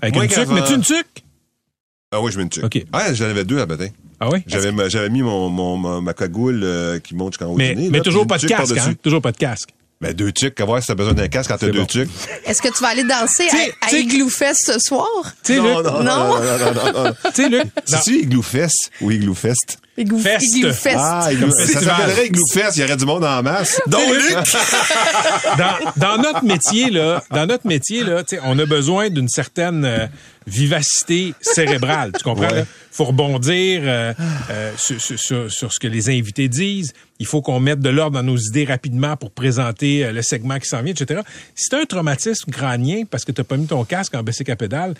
[0.00, 0.48] Avec Moins une tuque.
[0.48, 1.24] Mets-tu une tuque?
[2.10, 2.64] Ah oui, je mets une tuque.
[2.64, 2.84] OK.
[2.92, 3.88] Ah, j'en avais deux à matin.
[4.20, 4.40] Ah oui?
[4.46, 7.82] J'avais, j'avais mis mon, mon, ma, ma cagoule euh, qui monte jusqu'en haut Mais, du
[7.82, 7.90] nez.
[7.90, 8.94] mais là, toujours pas de casque, hein?
[9.02, 9.70] Toujours pas de casque.
[10.02, 11.86] Ben deux tuques, à voir si t'as besoin d'un casque quand t'as deux bon.
[11.86, 12.10] tuques.
[12.44, 15.06] Est-ce que tu vas aller danser T'sais, à, à t'sais- Igloo Fest ce soir?
[15.48, 17.12] Luc, non, non, non, non, non, non, non.
[17.34, 19.78] tu sais, Luc, C'est-tu Igloo Fest ou Igloo Fest?
[19.96, 20.42] Igloo Fest.
[20.56, 20.96] Igloo Fest.
[20.98, 21.28] Ah,
[21.66, 22.26] Ça s'appellerait
[22.74, 23.80] il y aurait du monde en masse.
[23.86, 24.36] Donc, Luc!
[25.58, 29.28] dans, dans notre métier là, dans notre métier là, tu sais, on a besoin d'une
[29.28, 30.06] certaine euh,
[30.46, 32.12] vivacité cérébrale.
[32.16, 32.54] Tu comprends Ouais.
[32.60, 32.64] là?
[32.92, 34.12] Faut rebondir euh,
[34.50, 35.00] euh, sur,
[35.72, 36.92] ce que les invités disent.
[37.18, 40.58] Il faut qu'on mette de l'ordre dans nos idées rapidement pour présenter euh, le segment
[40.58, 41.22] qui s'en vient, etc.
[41.54, 44.56] Si t'as un traumatisme crânien parce que t'as pas mis ton casque en baissé à
[44.56, 44.94] pédale,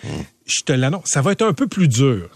[0.45, 2.29] je te l'annonce, ça va être un peu plus dur.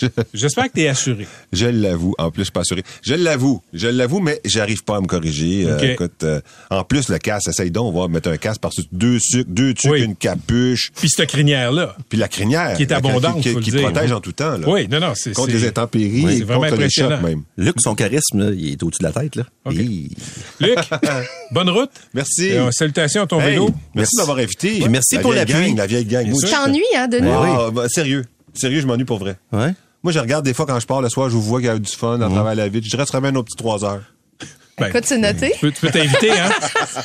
[0.00, 1.26] Je, J'espère que t'es assuré.
[1.52, 2.14] je l'avoue.
[2.18, 2.82] En plus, je suis pas assuré.
[3.02, 3.60] Je l'avoue.
[3.72, 5.64] Je l'avoue, mais j'arrive pas à me corriger.
[5.66, 8.84] Euh, écoute, euh, en plus, le casque, essaye donc, on va mettre un casque par-dessus
[8.92, 10.02] deux sucres, deux tucs, Oui.
[10.02, 11.96] une capuche, Puis cette crinière là.
[12.08, 12.76] puis la crinière.
[12.76, 14.56] Qui est la- abondante, Qui, protège en tout temps.
[14.56, 14.66] Là.
[14.68, 17.04] Oui, non non, c'est Contre c'est- les intempéries Oui, et c'est vraiment contre les chocs
[17.12, 17.22] impressionnant.
[17.22, 17.42] même.
[17.56, 19.36] Luc, son charisme, là, il est au-dessus de la tête.
[19.36, 19.44] Là.
[19.66, 20.76] Luc,
[21.52, 21.90] bonne route.
[22.14, 22.46] Merci.
[22.46, 23.64] Et, euh, salutations à ton Hey, vélo.
[23.66, 24.16] merci, Merci.
[24.16, 24.88] d'avoir invité.
[24.88, 26.26] Merci pour gang, La vieille gang.
[26.32, 27.28] T'ennuies, hein, Denis?
[27.58, 28.24] Ah, bah, sérieux.
[28.54, 29.36] Sérieux, je m'ennuie pour vrai.
[29.52, 29.74] Ouais.
[30.02, 31.70] Moi, je regarde des fois quand je pars le soir, je vous vois qu'il y
[31.70, 32.82] a eu du fun à travers la ville.
[32.84, 34.02] Je resterai bien nos petits trois heures.
[34.78, 35.50] Ben, Écoute, c'est noté.
[35.52, 36.48] Tu peux, tu peux t'inviter, hein?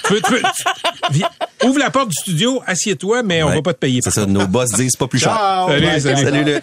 [0.06, 0.64] tu peux, tu peux- tu-
[1.12, 1.28] viens,
[1.66, 3.56] ouvre la porte du studio, assieds-toi, mais on Ouais.
[3.56, 4.00] va pas te payer.
[4.02, 5.34] C'est ça, nos boss disent pas plus cher.
[5.36, 5.68] Ciao!
[5.68, 6.24] Salut, salut.
[6.24, 6.62] Salut.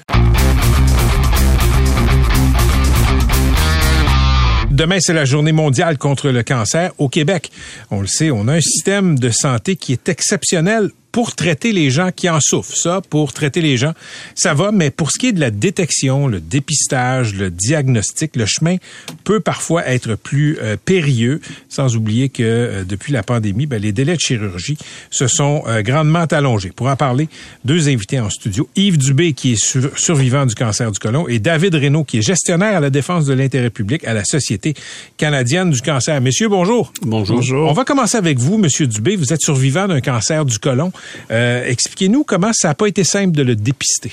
[4.71, 7.51] Demain, c'est la journée mondiale contre le cancer au Québec.
[7.90, 11.90] On le sait, on a un système de santé qui est exceptionnel pour traiter les
[11.90, 12.75] gens qui en souffrent.
[12.75, 13.92] Ça, pour traiter les gens,
[14.35, 18.46] ça va, mais pour ce qui est de la détection, le dépistage, le diagnostic, le
[18.46, 18.77] chemin
[19.25, 23.92] peut parfois être plus euh, périlleux, sans oublier que euh, depuis la pandémie, ben, les
[23.92, 24.79] délais de chirurgie
[25.11, 26.70] se sont euh, grandement allongés.
[26.75, 27.29] Pour en parler,
[27.64, 28.68] deux invités en studio.
[28.75, 32.22] Yves Dubé, qui est sur- survivant du cancer du côlon, et David Reynaud, qui est
[32.22, 34.75] gestionnaire à la défense de l'intérêt public à la Société
[35.18, 36.20] canadienne du cancer.
[36.20, 36.92] Messieurs, bonjour.
[37.03, 37.68] Bonjour.
[37.68, 39.16] On va commencer avec vous, Monsieur Dubé.
[39.16, 40.90] Vous êtes survivant d'un cancer du côlon.
[41.31, 44.12] Euh, Expliquez-nous comment ça n'a pas été simple de le dépister.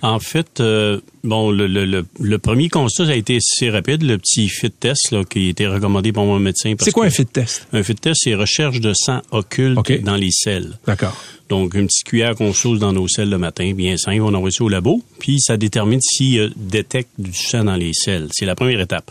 [0.00, 4.02] En fait, euh, bon, le, le, le, le premier constat ça a été assez rapide,
[4.02, 6.74] le petit fit test là, qui a été recommandé par mon médecin.
[6.80, 7.66] C'est quoi un fit test?
[7.72, 10.78] Un fit test, c'est recherche de sang occulte dans les selles.
[10.86, 11.14] D'accord.
[11.50, 14.50] Donc, une petite cuillère qu'on sauce dans nos selles le matin, bien simple, on envoie
[14.50, 18.28] ça au labo, puis ça détermine s'il euh, détecte du sang dans les selles.
[18.32, 19.10] C'est la première étape.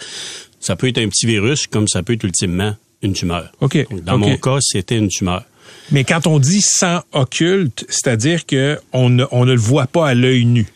[0.59, 3.51] Ça peut être un petit virus, comme ça peut être ultimement une tumeur.
[3.61, 3.87] OK.
[3.91, 5.43] Donc, dans mon cas, c'était une tumeur.
[5.91, 10.07] Mais quand on dit sang occulte, c'est-à-dire que on ne, on ne le voit pas
[10.07, 10.67] à l'œil nu.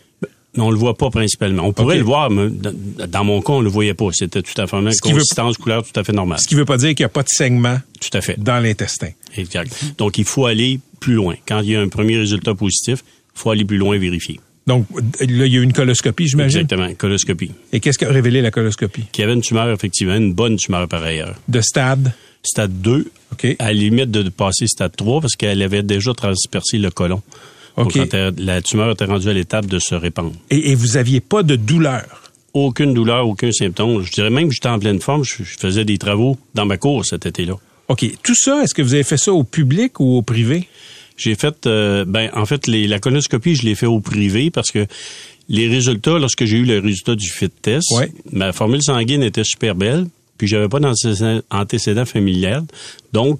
[0.59, 1.63] On le voit pas principalement.
[1.63, 4.07] On pourrait le voir, mais dans, mon cas, on le voyait pas.
[4.11, 4.93] C'était tout à fait normal.
[4.95, 6.39] Ce qui veut- Consistance, couleur, tout à fait normale.
[6.39, 8.39] Ce qui veut pas dire qu'il n'y a pas de saignement Tout à fait.
[8.39, 9.09] dans l'intestin.
[9.37, 9.71] Exact.
[9.99, 11.35] Donc, il faut aller plus loin.
[11.47, 13.03] Quand il y a un premier résultat positif,
[13.35, 14.39] il faut aller plus loin et vérifier.
[14.67, 16.59] Donc, là, il y a eu une coloscopie, j'imagine?
[16.61, 17.51] Exactement, coloscopie.
[17.71, 19.03] Et qu'est-ce qu'a révélé la coloscopie?
[19.11, 21.35] Qui avait une tumeur, effectivement, une bonne tumeur par ailleurs.
[21.47, 22.11] De stade?
[22.43, 23.47] Stade 2, OK.
[23.59, 27.21] à la limite de passer stade 3 parce qu'elle avait déjà transpercé le côlon.
[27.77, 28.07] Donc, OK.
[28.13, 30.33] elle- la tumeur était rendue à l'étape de se répandre.
[30.49, 32.23] Et, et vous aviez pas de douleur?
[32.53, 34.01] Aucune douleur, aucun symptôme.
[34.03, 35.23] Je dirais même que j'étais en pleine forme.
[35.23, 37.53] Je, je faisais des travaux dans ma cour cet été-là.
[37.87, 38.05] OK.
[38.23, 40.67] Tout ça, est-ce que vous avez fait ça au public ou au privé?
[41.17, 44.69] J'ai fait, euh, ben, en fait, les- la colonoscopie, je l'ai fait au privé parce
[44.71, 44.85] que
[45.49, 48.11] les résultats, lorsque j'ai eu le résultat du fit test, Ouais.
[48.31, 50.05] ma formule sanguine était super belle,
[50.37, 52.63] puis j'avais pas d'antécédent antécédent familial.
[53.13, 53.39] Donc,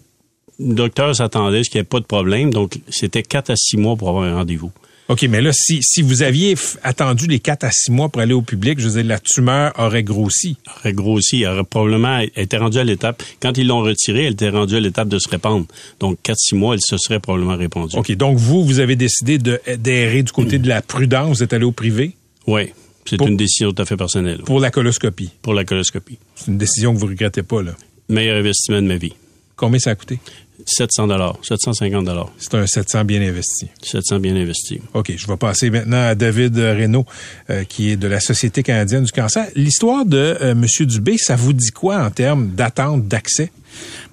[0.60, 2.52] le docteur s'attendait à ce qu'il n'y ait pas de problème.
[2.52, 4.72] Donc, c'était 4 à 6 mois pour avoir un rendez-vous.
[5.10, 8.34] OK, mais là, si, si vous aviez attendu les 4 à 6 mois pour aller
[8.34, 10.58] au public, je veux dire, la tumeur aurait grossi.
[10.80, 13.24] Aurait grossi, aurait probablement était rendue à l'étape.
[13.42, 15.66] Quand ils l'ont retirée, elle était rendue à l'étape de se répandre.
[16.02, 17.96] Donc, 4-6 mois, elle se serait probablement répandue.
[17.98, 21.54] OK, donc vous, vous avez décidé de- d'errer du côté de la prudence, vous êtes
[21.54, 22.12] allé au privé?
[22.46, 22.64] Oui,
[23.06, 25.30] c'est une décision tout à fait personnelle pour la coloscopie?
[25.42, 26.18] pour la coloscopie.
[26.36, 27.72] C'est une décision que vous regrettez pas, là.
[28.10, 29.14] Meilleur investissement de ma vie.
[29.56, 30.20] Combien ça a coûté?
[30.68, 33.68] 700 dollars, 750 dollars, C'est un 700 bien investi.
[33.82, 34.82] 700 bien investi.
[34.94, 37.06] OK, je vais passer maintenant à David Reynaud,
[37.50, 39.48] euh, qui est de la Société canadienne du cancer.
[39.56, 40.66] L'histoire de euh, M.
[40.86, 43.52] Dubé, ça vous dit quoi en termes d'attente, d'accès?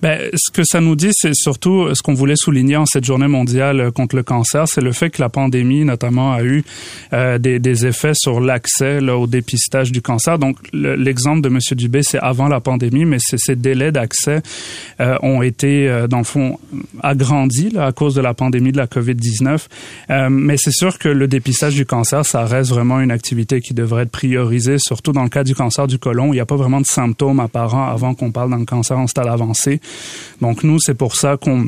[0.02, 3.28] Ben, ce que ça nous dit, c'est surtout ce qu'on voulait souligner en cette journée
[3.28, 6.64] mondiale contre le cancer, c'est le fait que la pandémie, notamment, a eu
[7.12, 10.38] euh, des, effets sur l'accès au dépistage du cancer.
[10.38, 11.58] Donc, le- l'exemple de M.
[11.72, 14.42] Dubé, c'est avant la pandémie, mais ces délais d'accès
[15.00, 16.58] euh, ont été, euh, dans le fond,
[17.02, 19.66] agrandis là, à cause de la pandémie de la COVID-19.
[20.10, 23.74] Euh, mais c'est sûr que le dépistage du cancer, ça reste vraiment une activité qui
[23.74, 26.32] devrait être priorisée, surtout dans le cas du cancer du côlon.
[26.32, 29.26] Il n'y a pas vraiment de symptômes apparents avant qu'on parle d'un cancer en stade
[29.26, 29.53] avancé.
[30.40, 31.66] Donc nous, c'est pour ça qu'on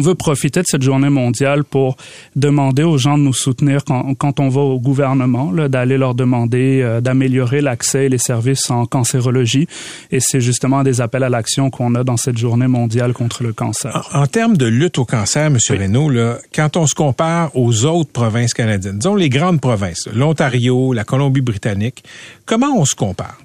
[0.00, 1.96] veut profiter de cette journée mondiale pour
[2.36, 6.80] demander aux gens de nous soutenir quand, quand on va au gouvernement, d'aller leur demander
[6.82, 9.66] euh, d'améliorer l'accès et les services en cancérologie.
[10.10, 13.52] Et c'est justement des appels à l'action qu'on a dans cette journée mondiale contre le
[13.52, 14.08] cancer.
[14.12, 15.58] En, en termes de lutte au cancer, M.
[15.70, 20.92] Reynaud, là, quand on se compare aux autres provinces canadiennes, disons les grandes provinces, l'Ontario,
[20.92, 22.04] la Colombie-Britannique,
[22.46, 23.43] comment on se compare?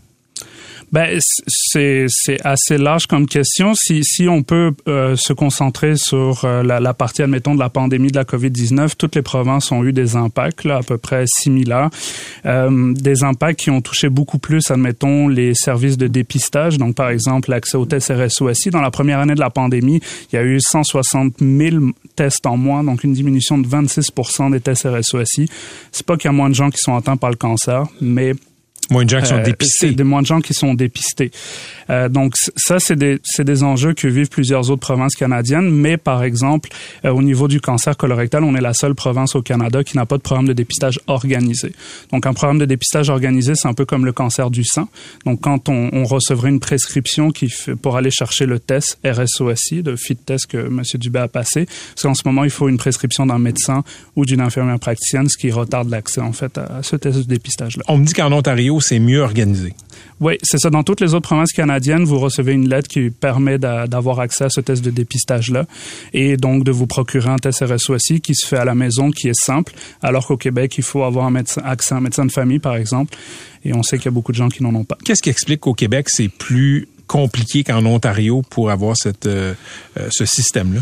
[0.92, 3.74] Ben, c'est c'est assez large comme question.
[3.76, 7.70] Si si on peut euh, se concentrer sur euh, la, la partie admettons de la
[7.70, 11.26] pandémie de la Covid-19, toutes les provinces ont eu des impacts là à peu près
[11.28, 11.90] similaires,
[12.46, 16.80] euh, des impacts qui ont touché beaucoup plus admettons les services de dépistage.
[16.80, 20.36] Donc par exemple l'accès aux tests RSOSI dans la première année de la pandémie, il
[20.36, 21.78] y a eu 160 000
[22.16, 25.50] tests en moins, donc une diminution de 26% des tests RSOSI.
[25.92, 28.34] C'est pas qu'il y a moins de gens qui sont atteints par le cancer, mais
[28.90, 29.88] Moins de gens qui sont euh, dépistés.
[29.88, 31.32] c'est des moins de gens qui sont dépistés.
[31.90, 35.70] Euh, donc ça, c'est des, c'est des enjeux que vivent plusieurs autres provinces canadiennes.
[35.70, 36.70] Mais par exemple,
[37.06, 40.06] euh, au niveau du cancer colorectal, on est la seule province au Canada qui n'a
[40.06, 41.74] pas de programme de dépistage organisé.
[42.12, 44.88] Donc un programme de dépistage organisé, c'est un peu comme le cancer du sein.
[45.26, 49.84] Donc quand on, on recevrait une prescription qui fait, pour aller chercher le test RSOSI,
[49.84, 50.82] le fit test que M.
[50.96, 53.84] Dubé a passé, parce qu'en ce moment, il faut une prescription d'un médecin
[54.16, 57.24] ou d'une infirmière praticienne, ce qui retarde l'accès en fait à, à ce test de
[57.24, 57.84] dépistage-là.
[57.88, 59.74] On me dit qu'en Ontario, c'est mieux organisé.
[60.22, 60.70] Oui, c'est ça.
[60.70, 64.44] Dans toutes les autres provinces canadiennes, vous recevez une lettre qui permet d'a- d'avoir accès
[64.44, 65.66] à ce test de dépistage-là
[66.14, 69.30] et donc de vous procurer un test RSOSI qui se fait à la maison, qui
[69.30, 72.32] est simple, alors qu'au Québec, il faut avoir un médecin, accès à un médecin de
[72.34, 73.16] famille, par exemple,
[73.64, 74.98] et on sait qu'il y a beaucoup de gens qui n'en ont pas.
[75.06, 79.54] Qu'est-ce qui explique qu'au Québec, c'est plus compliqué qu'en Ontario pour avoir cette, euh,
[79.98, 80.82] euh, ce système-là?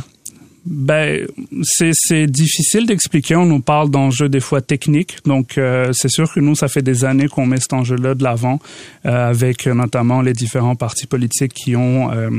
[0.69, 1.25] Ben,
[1.63, 3.37] c'est difficile d'expliquer.
[3.37, 5.17] On nous parle d'enjeux des fois techniques.
[5.25, 8.23] Donc, euh, c'est sûr que nous, ça fait des années qu'on met cet enjeu-là de
[8.23, 8.59] l'avant,
[9.05, 12.29] euh, avec notamment les différents partis politiques qui ont euh,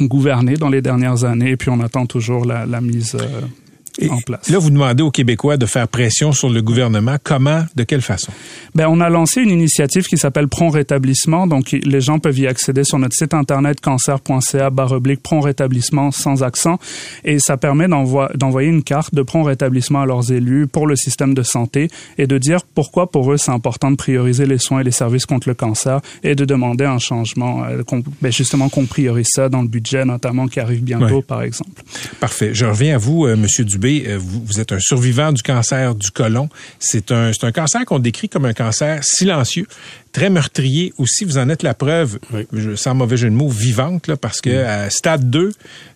[0.00, 1.50] gouverné dans les dernières années.
[1.50, 3.42] Et puis, on attend toujours la, la mise euh,
[3.98, 4.48] Et en place.
[4.50, 7.16] Là, vous demandez aux Québécois de faire pression sur le gouvernement.
[7.22, 7.64] Comment?
[7.76, 8.32] De quelle façon?
[8.74, 11.46] Ben, on a lancé une initiative qui s'appelle Prompt Rétablissement.
[11.46, 16.42] Donc, les gens peuvent y accéder sur notre site internet cancer.ca baroblique Prompt Rétablissement sans
[16.42, 16.78] accent.
[17.24, 21.34] Et ça permet d'envoyer une carte de prompt rétablissement à leurs élus pour le système
[21.34, 24.84] de santé et de dire pourquoi pour eux c'est important de prioriser les soins et
[24.84, 27.82] les services contre le cancer et de demander un changement, euh,
[28.22, 31.22] ben, justement qu'on priorise ça dans le budget notamment qui arrive bientôt Ouais.
[31.22, 31.82] par exemple.
[32.20, 32.50] Parfait.
[32.54, 33.83] Je reviens à vous, euh, Monsieur Dubé.
[33.84, 36.48] Euh, vous, vous êtes un survivant du cancer du côlon.
[36.78, 39.66] C'est un, cancer qu'on décrit comme un cancer silencieux,
[40.12, 41.24] très meurtrier aussi.
[41.24, 42.46] Vous en êtes la preuve, Oui.
[42.52, 45.52] je, sans mauvais jeu de mots, vivante, là, parce que à stade 2,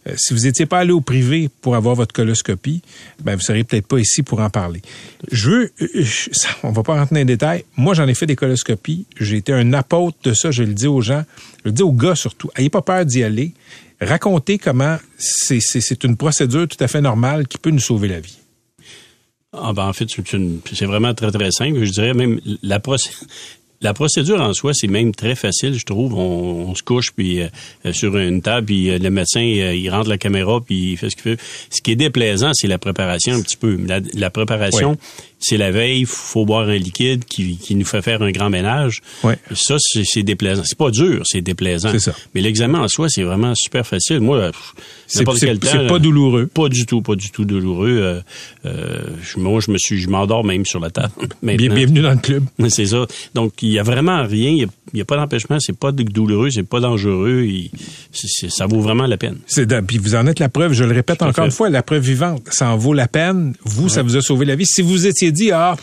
[0.06, 2.82] euh, si vous n'étiez pas allé au privé pour avoir votre coloscopie,
[3.22, 4.82] ben, vous seriez peut-être pas ici pour en parler.
[5.32, 7.64] Je veux, euh, je- ça, on va pas rentrer dans les détails.
[7.76, 9.06] Moi, j'en ai fait des coloscopies.
[9.18, 10.50] J'ai été un apôtre de ça.
[10.50, 11.24] Je le dis aux gens.
[11.64, 12.50] Je le dis aux gars surtout.
[12.56, 13.52] Ayez pas peur d'y aller.
[14.00, 18.08] Racontez comment c'est, c'est, c'est une procédure tout à fait normale qui peut nous sauver
[18.08, 18.38] la vie.
[19.52, 21.82] Ah ben en fait, c'est vraiment très, très simple.
[21.84, 23.10] Je dirais même la procé-
[23.80, 26.12] La procédure en soi, c'est même très facile, je trouve.
[26.14, 27.48] On, on se couche puis euh,
[27.86, 30.96] euh, sur une table, puis euh, le médecin, euh, il rentre la caméra, puis il
[30.96, 31.40] fait ce qu'il fait.
[31.70, 33.76] Ce qui est déplaisant, c'est la préparation un petit peu.
[33.86, 34.96] La, la préparation, Oui.
[35.40, 39.00] C'est la veille, faut boire un liquide qui, qui nous fait faire un grand ménage.
[39.54, 40.62] Ça, c'est déplaisant.
[40.64, 41.96] C'est pas dur, c'est déplaisant.
[41.98, 42.14] Ça.
[42.34, 44.20] Mais l'examen en soi, c'est vraiment super facile.
[44.20, 44.50] Moi,
[45.06, 46.46] C'est pas douloureux.
[46.46, 47.98] pas du tout, pas du tout douloureux.
[48.00, 48.20] Euh,
[48.66, 49.00] euh,
[49.36, 51.12] moi, je me suis, je m'endors même sur la table.
[51.56, 52.44] Bien- bienvenue dans le club.
[52.68, 53.06] C'est ça.
[53.34, 54.50] Donc, il y a vraiment rien.
[54.50, 55.60] Il y a- il n'y a, pas d'empêchement.
[55.60, 56.48] C'est pas douloureux.
[56.50, 57.46] C'est pas dangereux.
[58.12, 59.36] Ça vaut vraiment la peine.
[59.86, 62.42] Puis vous en êtes la preuve, je le répète encore une fois, la preuve vivante.
[62.50, 63.54] Ça en vaut la peine.
[63.64, 64.64] Vous, ça vous a sauvé la vie.
[64.66, 65.76] Si vous étiez dit, ah,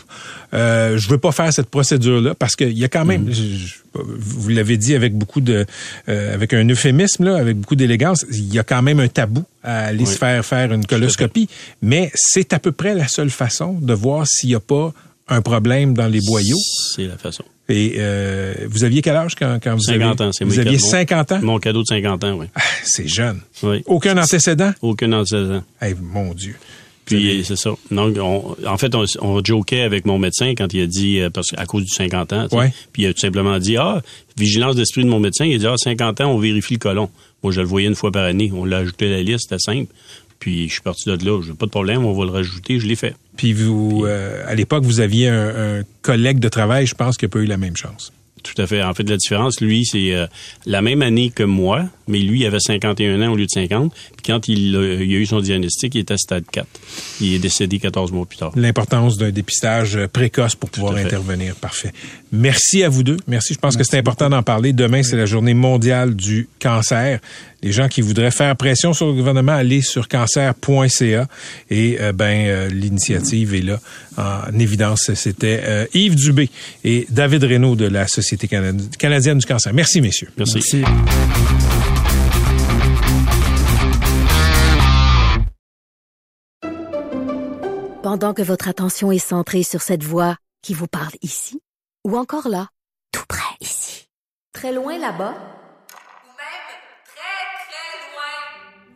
[0.54, 3.74] euh, je veux pas faire cette procédure-là, parce qu'il y a quand même, je- je-
[3.94, 5.64] vous l'avez dit avec beaucoup de,
[6.08, 9.44] euh, avec un euphémisme, là, avec beaucoup d'élégance, il y a quand même un tabou
[9.62, 10.06] à aller Oui.
[10.12, 11.48] se faire faire une coloscopie.
[11.82, 14.92] Mais c'est à peu près la seule façon de voir s'il n'y a pas
[15.28, 16.58] un problème dans les boyaux.
[16.94, 17.42] C'est la façon.
[17.68, 20.28] Et euh, vous aviez quel âge quand, quand vous 50 avez...
[20.28, 20.32] ans.
[20.32, 20.86] C'est Vous mon aviez cadeau.
[20.88, 21.40] 50 ans?
[21.42, 22.46] Mon cadeau de 50 ans, oui.
[22.54, 23.40] Ah, c'est jeune.
[23.64, 23.82] oui.
[23.86, 24.72] Aucun antécédent?
[24.82, 25.64] Aucun antécédent.
[25.82, 26.54] Eh, mon Dieu.
[27.06, 27.70] Puis c'est ça.
[27.90, 31.30] Donc, on- en fait, on, on jokait avec mon médecin quand il a dit, euh,
[31.30, 32.48] parce qu'à cause du 50 ans.
[32.52, 32.72] Ouais.
[32.92, 34.02] puis il a tout simplement dit, ah,
[34.36, 37.08] vigilance d'esprit de mon médecin, il a dit, ah, 50 ans, on vérifie le colon.
[37.42, 38.50] Moi, je le voyais une fois par année.
[38.54, 39.92] On l'a ajouté à la liste, c'était simple.
[40.40, 42.86] Puis je suis parti de là, j'ai pas de problème, on va le rajouter, je
[42.86, 43.14] l'ai fait.
[43.36, 47.24] Puis vous, euh, à l'époque, vous aviez un, un collègue de travail, je pense, qui
[47.24, 48.12] n'a pas eu la même chance.
[48.54, 48.82] Tout à fait.
[48.82, 50.26] En fait, la différence, lui, c'est euh,
[50.66, 53.92] la même année que moi, mais lui, il avait 51 ans au lieu de 50.
[53.92, 56.66] Puis quand il, a- il a eu son diagnostic, il était à stade 4.
[57.20, 58.52] Il est décédé 14 mois plus tard.
[58.56, 61.54] L'importance d'un dépistage euh, précoce pour pouvoir intervenir.
[61.56, 61.92] Parfait.
[62.32, 63.16] Merci à vous deux.
[63.26, 63.54] Merci.
[63.54, 64.72] Je pense que c'est important d'en parler.
[64.72, 67.20] Demain, c'est la journée mondiale du cancer.
[67.62, 71.26] Les gens qui voudraient faire pression sur le gouvernement, allez sur cancer.ca
[71.70, 73.80] et euh, ben euh, l'initiative est là
[74.18, 75.12] en évidence.
[75.14, 76.50] C'était euh, Yves Dubé
[76.84, 79.72] et David Reynaud de la Société canadi- canadienne du cancer.
[79.72, 80.28] Merci, messieurs.
[80.36, 80.82] Merci.
[88.02, 91.60] Pendant que votre attention est centrée sur cette voix qui vous parle ici,
[92.06, 92.68] ou encore là,
[93.12, 94.08] tout près ici,
[94.52, 96.66] très loin là-bas, Ou même
[97.04, 98.95] très, très loin.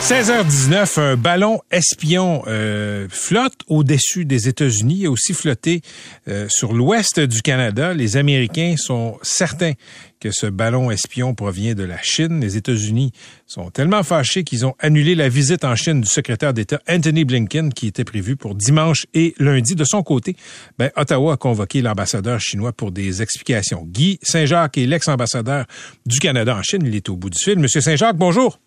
[0.00, 5.82] 16h19, un ballon espion euh, flotte au-dessus des États-Unis et aussi flotté
[6.28, 7.92] euh, sur l'ouest du Canada.
[7.92, 9.72] Les Américains sont certains
[10.20, 12.40] que ce ballon espion provient de la Chine.
[12.40, 13.12] Les États-Unis
[13.46, 17.74] sont tellement fâchés qu'ils ont annulé la visite en Chine du secrétaire d'État Anthony Blinken
[17.74, 19.74] qui était prévue pour dimanche et lundi.
[19.74, 20.36] De son côté,
[20.78, 23.84] ben, Ottawa a convoqué l'ambassadeur chinois pour des explications.
[23.84, 25.66] Guy Saint-Jacques est l'ex-ambassadeur
[26.06, 26.82] du Canada en Chine.
[26.86, 27.58] Il est au bout du fil.
[27.58, 28.58] Monsieur Saint-Jacques, bonjour.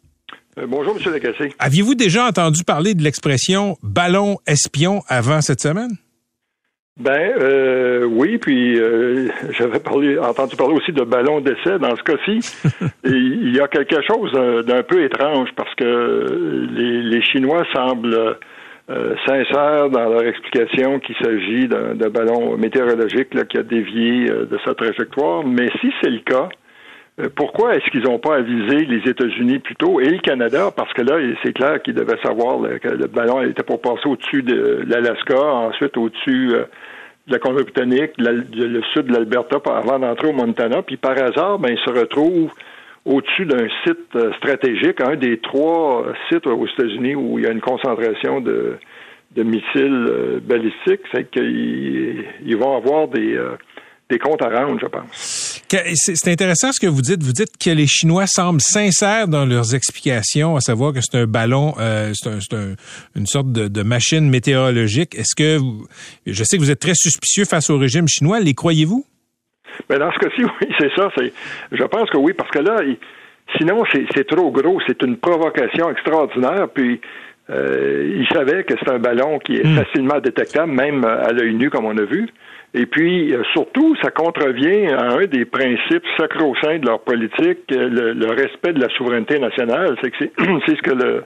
[0.57, 1.11] Euh, bonjour, M.
[1.11, 1.53] Lagacé.
[1.59, 5.91] Aviez-vous déjà entendu parler de l'expression ballon espion avant cette semaine?
[6.99, 12.03] Ben euh, oui, puis euh, j'avais parlé, entendu parler aussi de ballon d'essai dans ce
[12.03, 12.39] cas-ci.
[13.05, 18.37] Il y a quelque chose euh, d'un peu étrange parce que les, les Chinois semblent
[18.89, 24.59] euh, sincères dans leur explication qu'il s'agit d'un ballon météorologique là, qui a dévié de
[24.65, 25.45] sa trajectoire.
[25.45, 26.49] Mais si c'est le cas,
[27.35, 30.71] pourquoi est-ce qu'ils n'ont pas avisé les États-Unis plus tôt et le Canada?
[30.75, 34.43] Parce que là, c'est clair qu'ils devaient savoir que le ballon était pour passer au-dessus
[34.43, 36.63] de l'Alaska, ensuite au-dessus euh,
[37.27, 40.81] de la Colombie-Britannique, le sud de l'Alberta, avant d'entrer au Montana.
[40.81, 42.51] Puis par hasard, ben, ils se retrouvent
[43.05, 47.47] au-dessus d'un site euh, stratégique, un des trois euh, sites aux États-Unis où il y
[47.47, 48.77] a une concentration de,
[49.35, 51.01] missiles euh, balistiques.
[51.11, 53.57] C'est qu'ils ils vont avoir des, euh,
[54.09, 55.40] des comptes à rendre, je pense.
[55.95, 57.23] C'est intéressant ce que vous dites.
[57.23, 61.25] Vous dites que les Chinois semblent sincères dans leurs explications, à savoir que c'est un
[61.27, 62.75] ballon, euh, c'est un-
[63.15, 65.15] une sorte de, de machine météorologique.
[65.15, 65.87] Est-ce que vous-
[66.25, 68.39] je sais que vous êtes très suspicieux face au régime chinois.
[68.39, 69.05] Les croyez-vous?
[69.89, 71.09] Ben dans ce cas-ci, oui, c'est ça.
[71.71, 72.97] Je pense que oui, parce que là, il-
[73.57, 74.79] sinon, c'est, c'est trop gros.
[74.87, 76.67] C'est une provocation extraordinaire.
[76.73, 76.99] Puis,
[77.49, 81.69] euh, il savait que c'est un ballon qui est facilement détectable, même à l'œil nu,
[81.69, 82.27] comme on a vu.
[82.73, 87.89] Et puis, euh, surtout, ça contrevient à un des principes sacro-saints de leur politique, euh,
[87.89, 89.97] le, le respect de la souveraineté nationale.
[90.01, 91.23] C'est ce que le,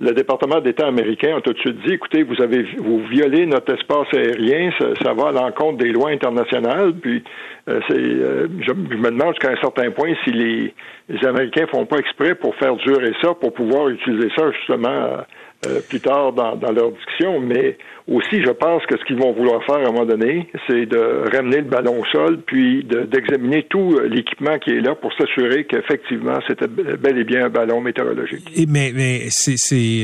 [0.00, 3.72] le département d'État américain a tout de suite dit, écoutez, vous avez vous violez notre
[3.72, 6.92] espace aérien, ça, ça va à l'encontre des lois internationales.
[7.00, 7.22] Puis
[7.68, 10.74] euh, c'est, euh, je, je me demande jusqu'à un certain point si les,
[11.08, 15.24] les Américains font pas exprès pour faire durer ça, pour pouvoir utiliser ça justement
[15.66, 17.40] euh, plus tard dans, dans leur discussion.
[17.40, 17.76] Mais
[18.08, 21.30] aussi, je pense que ce qu'ils vont vouloir faire à un moment donné, c'est de
[21.34, 25.12] ramener le ballon au sol, puis de- d'examiner tout euh, l'équipement qui est là pour
[25.14, 28.44] s'assurer qu'effectivement, c'était bel et bien un ballon météorologique.
[28.56, 29.56] Et- mais mais c'est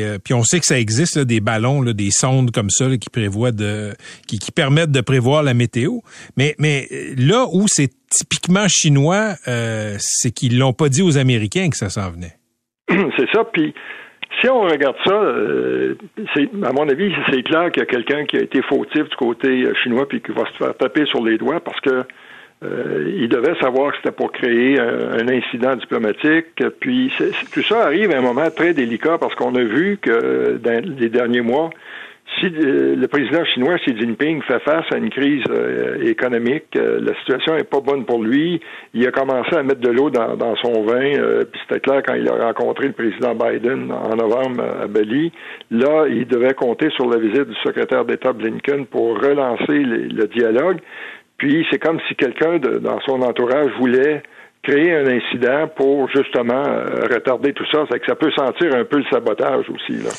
[0.02, 2.88] euh, puis on sait que ça existe là, des ballons là, des sondes comme ça
[2.88, 3.90] là, qui prévoient de
[4.28, 5.98] qui, qui permettent de prévoir la météo
[6.36, 11.18] mais mais euh, là où c'est typiquement chinois euh, c'est qu'ils l'ont pas dit aux
[11.18, 12.34] américains que ça s'en venait
[12.88, 13.44] c'est ça.
[13.52, 13.74] Puis
[14.40, 15.94] si on regarde ça, euh,
[16.34, 19.16] c'est, à mon avis, c'est clair qu'il y a quelqu'un qui a été fautif du
[19.16, 22.04] côté euh, chinois puis qui va se faire taper sur les doigts parce que
[22.64, 26.46] euh, il devait savoir que c'était pour créer un, incident diplomatique.
[26.80, 30.58] Puis c'est- tout ça arrive à un moment très délicat parce qu'on a vu que
[30.62, 31.70] dans les derniers mois,
[32.38, 37.00] si euh, le président chinois Xi Jinping fait face à une crise euh, économique, euh,
[37.00, 38.60] la situation est pas bonne pour lui.
[38.94, 42.02] Il a commencé à mettre de l'eau dans, dans son vin, euh, puis c'était clair
[42.06, 45.32] quand il a rencontré le président Biden en novembre à Bali.
[45.70, 50.26] Là, il devait compter sur la visite du secrétaire d'État Blinken pour relancer les- le
[50.26, 50.78] dialogue.
[51.38, 54.22] Puis c'est comme si quelqu'un dans son entourage voulait
[54.62, 57.84] créer un incident pour justement euh, retarder tout ça.
[57.90, 60.10] C'est que ça peut sentir un peu le sabotage aussi là.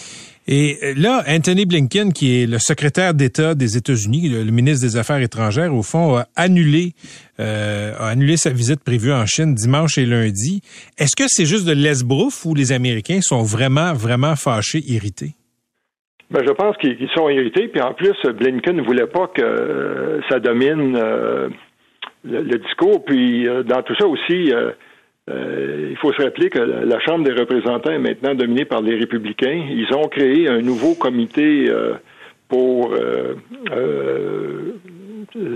[0.49, 4.97] Et euh, là Anthony Blinken qui est le secrétaire d'État des États-Unis le, ministre des
[4.97, 6.93] Affaires étrangères au fond a annulé
[7.39, 10.61] euh, a annulé sa visite prévue en Chine dimanche et lundi
[10.97, 15.35] est-ce que c'est juste de l'esbrouf ou les Américains sont vraiment vraiment fâchés irrités?
[16.31, 17.69] Ben, je pense qu'ils sont irrités.
[17.69, 20.93] Puis en plus, Blinken ne voulait pas que euh, ça domine
[22.23, 23.03] le, discours.
[23.03, 24.53] Puis dans tout ça aussi,
[25.89, 29.65] il faut se rappeler que la Chambre des représentants est maintenant dominée par les républicains.
[29.69, 31.93] Ils ont créé un nouveau comité euh,
[32.47, 33.35] pour euh,
[33.71, 34.73] euh,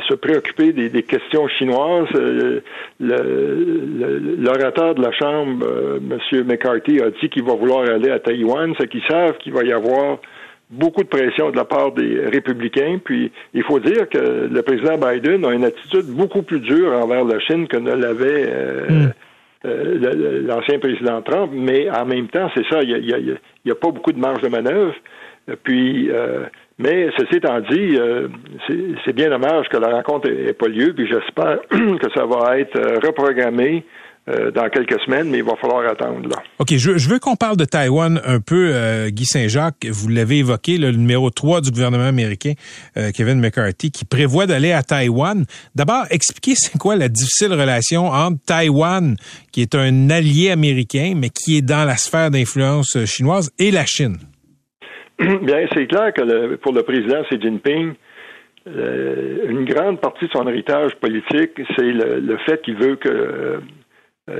[0.08, 2.08] se préoccuper des, questions chinoises.
[2.16, 2.62] Euh,
[3.00, 6.00] L'orateur de la Chambre, euh,
[6.32, 6.44] M.
[6.46, 8.74] McCarthy, a dit qu'il va vouloir aller à Taïwan.
[8.80, 10.20] C'est qu'ils savent qu'il va y avoir
[10.70, 13.00] beaucoup de pression de la part des républicains.
[13.04, 17.26] Puis il faut dire que le président Biden a une attitude beaucoup plus dure envers
[17.26, 19.08] la Chine que ne l'avait euh,
[19.66, 21.52] euh, l'ancien président Trump.
[21.54, 24.42] Mais en même temps, c'est ça, il n'y a, a- a pas beaucoup de marge
[24.42, 24.94] de manœuvre.
[25.64, 26.44] Puis, euh,
[26.80, 28.28] mais ceci étant dit, euh,
[28.68, 30.94] c'est c'est bien dommage que la rencontre n'ait pas lieu.
[30.94, 33.84] Puis j'espère que ça va être euh, reprogrammé
[34.30, 36.42] euh, dans quelques semaines, mais il va falloir attendre là.
[36.60, 39.86] OK, je, je veux qu'on parle de Taïwan un peu, euh, Guy Saint-Jacques.
[39.90, 42.54] Vous l'avez évoqué, le numéro 3 du gouvernement américain,
[42.96, 45.44] euh, Kevin McCarthy, qui prévoit d'aller à Taïwan.
[45.76, 49.16] D'abord, expliquez c'est quoi la difficile relation entre Taïwan,
[49.52, 53.86] qui est un allié américain, mais qui est dans la sphère d'influence chinoise, et la
[53.86, 54.16] Chine?
[55.20, 57.94] Bien, c'est clair que le- pour le président Xi Jinping,
[58.66, 63.60] une grande partie de son héritage politique, c'est le, le fait qu'il veut que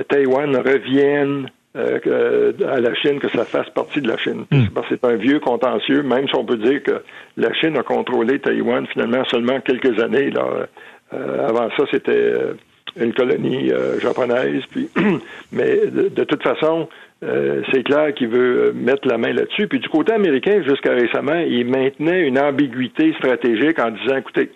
[0.08, 4.44] Taïwan revienne euh, que- à la Chine, que ça fasse partie de la Chine.
[4.74, 7.02] Parce que c'est un vieux contentieux, même si on peut dire que
[7.36, 10.30] la Chine a contrôlé Taïwan finalement seulement quelques années.
[10.30, 10.68] Là.
[11.12, 12.52] Euh, avant ça, c'était euh,
[12.96, 14.62] une colonie euh, japonaise.
[14.70, 14.88] Puis,
[15.52, 16.88] mais de, de toute façon,
[17.24, 19.66] euh, c'est clair qu'il veut euh, mettre la main là-dessus.
[19.66, 24.50] Puis du côté américain, jusqu'à récemment, il maintenait une ambiguïté stratégique en disant, écoutez,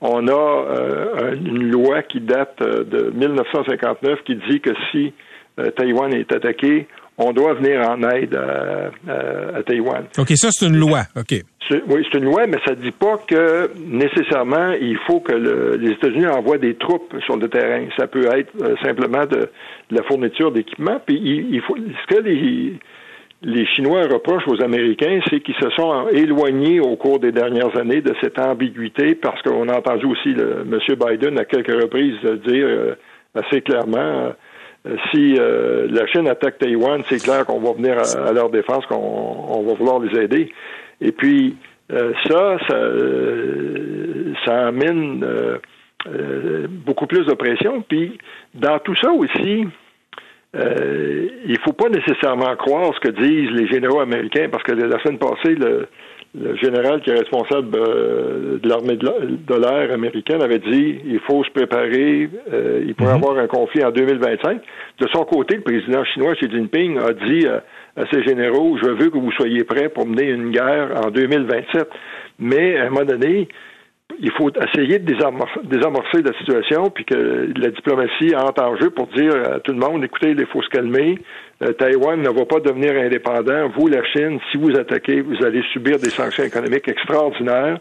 [0.00, 5.12] on a euh, un- une loi qui date euh, de 1959 qui dit que si
[5.58, 6.86] euh, Taïwan est attaqué,
[7.18, 10.04] on doit venir en aide à, à- à Taïwan.
[10.18, 11.02] OK, ça, c'est une loi.
[11.16, 11.34] OK.
[11.86, 15.76] Oui, c'est une loi, mais ça ne dit pas que nécessairement il faut que le-
[15.76, 17.84] les États-Unis envoient des troupes sur le terrain.
[17.96, 19.48] Ça peut être euh, simplement de,
[19.90, 21.00] de la fourniture d'équipement.
[21.06, 22.74] Puis il, il faut ce que les,
[23.42, 28.02] les Chinois reprochent aux Américains, c'est qu'ils se sont éloignés au cours des dernières années
[28.02, 30.78] de cette ambiguïté parce qu'on a entendu aussi le, M.
[30.96, 32.94] Biden à quelques reprises dire euh,
[33.34, 34.32] assez clairement
[34.86, 38.84] euh, si euh, la Chine attaque Taïwan, c'est clair qu'on va venir à, leur défense,
[38.86, 40.52] qu'on on va vouloir les aider.
[41.00, 41.56] Et puis
[41.92, 45.58] euh, ça, ça, euh, ça amène euh,
[46.06, 47.82] euh, beaucoup plus de pression.
[47.82, 48.18] Puis
[48.54, 49.66] dans tout ça aussi,
[50.56, 54.98] euh, il faut pas nécessairement croire ce que disent les généraux américains, parce que la
[55.02, 55.86] semaine passée, le,
[56.38, 61.00] le général qui est responsable euh, de l'armée de la- de l'air américaine avait dit
[61.06, 64.60] il faut se préparer, euh, il pourrait y avoir un conflit en 2025.
[65.00, 67.58] De son côté, le président chinois Xi Jinping a dit euh,
[67.96, 71.88] à ses généraux je veux que vous soyez prêts pour mener une guerre en 2027.
[72.38, 73.48] Mais à un moment donné,
[74.18, 79.06] il faut essayer de désamorcer, la situation, puis que la diplomatie entre en jeu pour
[79.08, 81.18] dire à tout le monde, écoutez, il faut se calmer.
[81.62, 83.68] Euh, Taïwan ne va pas devenir indépendant.
[83.76, 87.78] Vous, la Chine, si vous attaquez, vous allez subir des sanctions économiques extraordinaires.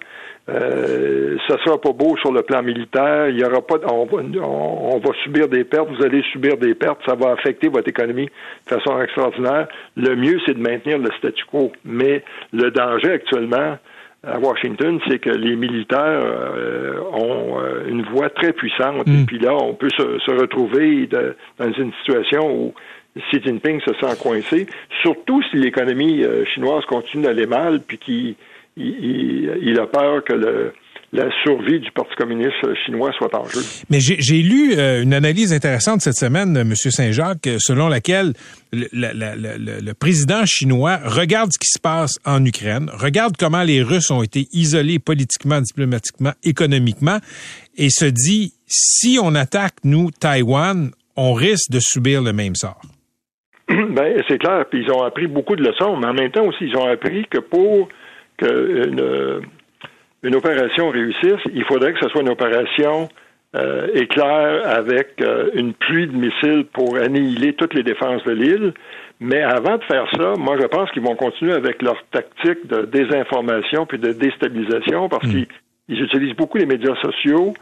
[0.49, 3.29] Euh, ça sera pas beau sur le plan militaire.
[3.29, 5.89] Il y aura pas, on va, on, va subir des pertes.
[5.89, 6.99] Vous allez subir des pertes.
[7.07, 9.67] Ça va affecter votre économie de façon extraordinaire.
[9.95, 11.71] Le mieux, c'est de maintenir le statu quo.
[11.85, 13.77] Mais le danger actuellement,
[14.23, 19.07] à Washington, c'est que les militaires euh, ont euh, une voix très puissante.
[19.07, 22.73] Et puis là, on peut se, se retrouver de, dans une situation où
[23.17, 24.67] Xi Jinping se sent coincé,
[25.01, 28.35] surtout si l'économie euh, chinoise continue d'aller mal, puis qu'il
[28.77, 30.73] il, il, a peur que le,
[31.11, 32.53] la survie du Parti communiste
[32.85, 33.61] chinois soit en jeu.
[33.89, 36.75] Mais j'ai lu euh, une analyse intéressante cette semaine, M.
[36.75, 38.33] Saint-Jacques, euh, selon laquelle
[38.71, 43.63] le, le, le, le, président chinois regarde ce qui se passe en Ukraine, regarde comment
[43.63, 47.17] les Russes ont été isolés politiquement, diplomatiquement, économiquement,
[47.77, 52.81] et se dit, si on attaque, nous, Taïwan, on risque de subir le même sort.
[53.69, 56.65] Ben, c'est clair, puis ils ont appris beaucoup de leçons, mais en même temps aussi,
[56.65, 57.89] ils ont appris que pour
[58.37, 59.41] qu'une une
[60.35, 63.09] opération réussisse, il faudrait que ce soit une opération
[63.55, 68.73] euh, éclair avec euh, une pluie de missiles pour annihiler toutes les défenses de l'île.
[69.19, 72.83] Mais avant de faire ça, moi je pense qu'ils vont continuer avec leur tactique de
[72.83, 77.53] désinformation puis de déstabilisation parce qu'ils utilisent beaucoup les médias sociaux.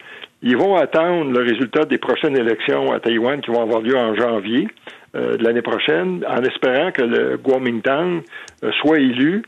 [0.43, 4.13] Ils vont attendre le résultat des prochaines élections à Taïwan qui vont avoir lieu en
[4.13, 4.67] janvier
[5.15, 8.21] euh, de l'année prochaine, en espérant que le Kuomintang
[8.63, 9.41] euh, soit élu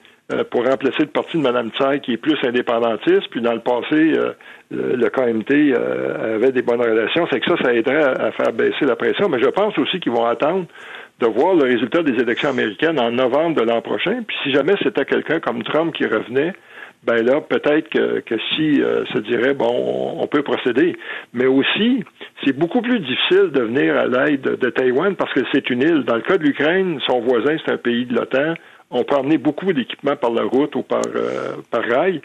[0.52, 3.30] pour remplacer le parti de Mme Tsai qui est plus indépendantiste.
[3.32, 4.14] Puis dans le passé,
[4.72, 5.76] le KMT
[6.36, 7.28] avait des bonnes relations.
[7.32, 9.28] C'est que ça, ça aiderait à, faire baisser la pression.
[9.30, 10.66] Mais je pense aussi qu'ils vont attendre
[11.20, 14.24] de voir le résultat des élections américaines en novembre de l'an prochain.
[14.26, 16.54] Puis si jamais c'était quelqu'un comme Trump qui revenait,
[17.04, 20.98] ben là, peut-être que, que si euh, se dirait, bon, on, peut procéder.
[21.34, 22.04] Mais aussi,
[22.44, 26.04] c'est beaucoup plus difficile de venir à l'aide de, Taïwan parce que c'est une île.
[26.04, 28.54] Dans le cas de l'Ukraine, son voisin, c'est un pays de l'OTAN.
[28.92, 32.22] On peut emmener beaucoup d'équipements par la route ou par, euh, par rail.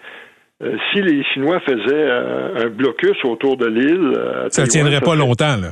[0.62, 2.10] Euh, si les Chinois faisaient
[2.64, 4.48] un blocus autour de l'île...
[4.50, 5.70] ça ne tiendrait pas longtemps, là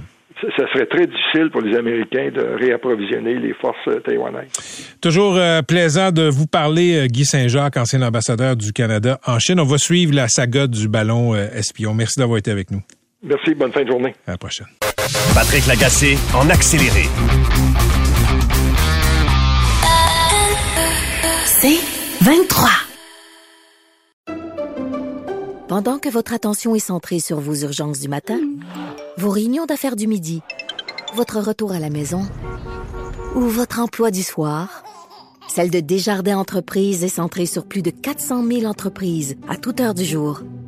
[0.56, 4.96] ça serait très difficile pour les Américains de réapprovisionner les forces euh, taïwanaises.
[5.00, 9.60] Toujours euh, plaisant de vous parler, euh, Guy Saint-Jacques, ancien ambassadeur du Canada en Chine.
[9.60, 11.94] On va suivre la saga du ballon espion.
[11.94, 12.82] Merci d'avoir été avec nous.
[13.22, 14.14] Merci, bonne fin de journée.
[14.26, 14.66] À la prochaine.
[15.34, 17.06] Patrick Lagacé en accéléré.
[21.64, 21.78] C'est
[22.24, 22.70] 23.
[25.68, 28.40] Pendant que votre attention est centrée sur vos urgences du matin,
[29.16, 30.42] vos réunions d'affaires du midi,
[31.14, 32.22] votre retour à la maison
[33.36, 34.82] ou votre emploi du soir,
[35.48, 39.94] celle de Desjardins Entreprises est centrée sur plus de 400 000 entreprises à toute heure
[39.94, 40.42] du jour.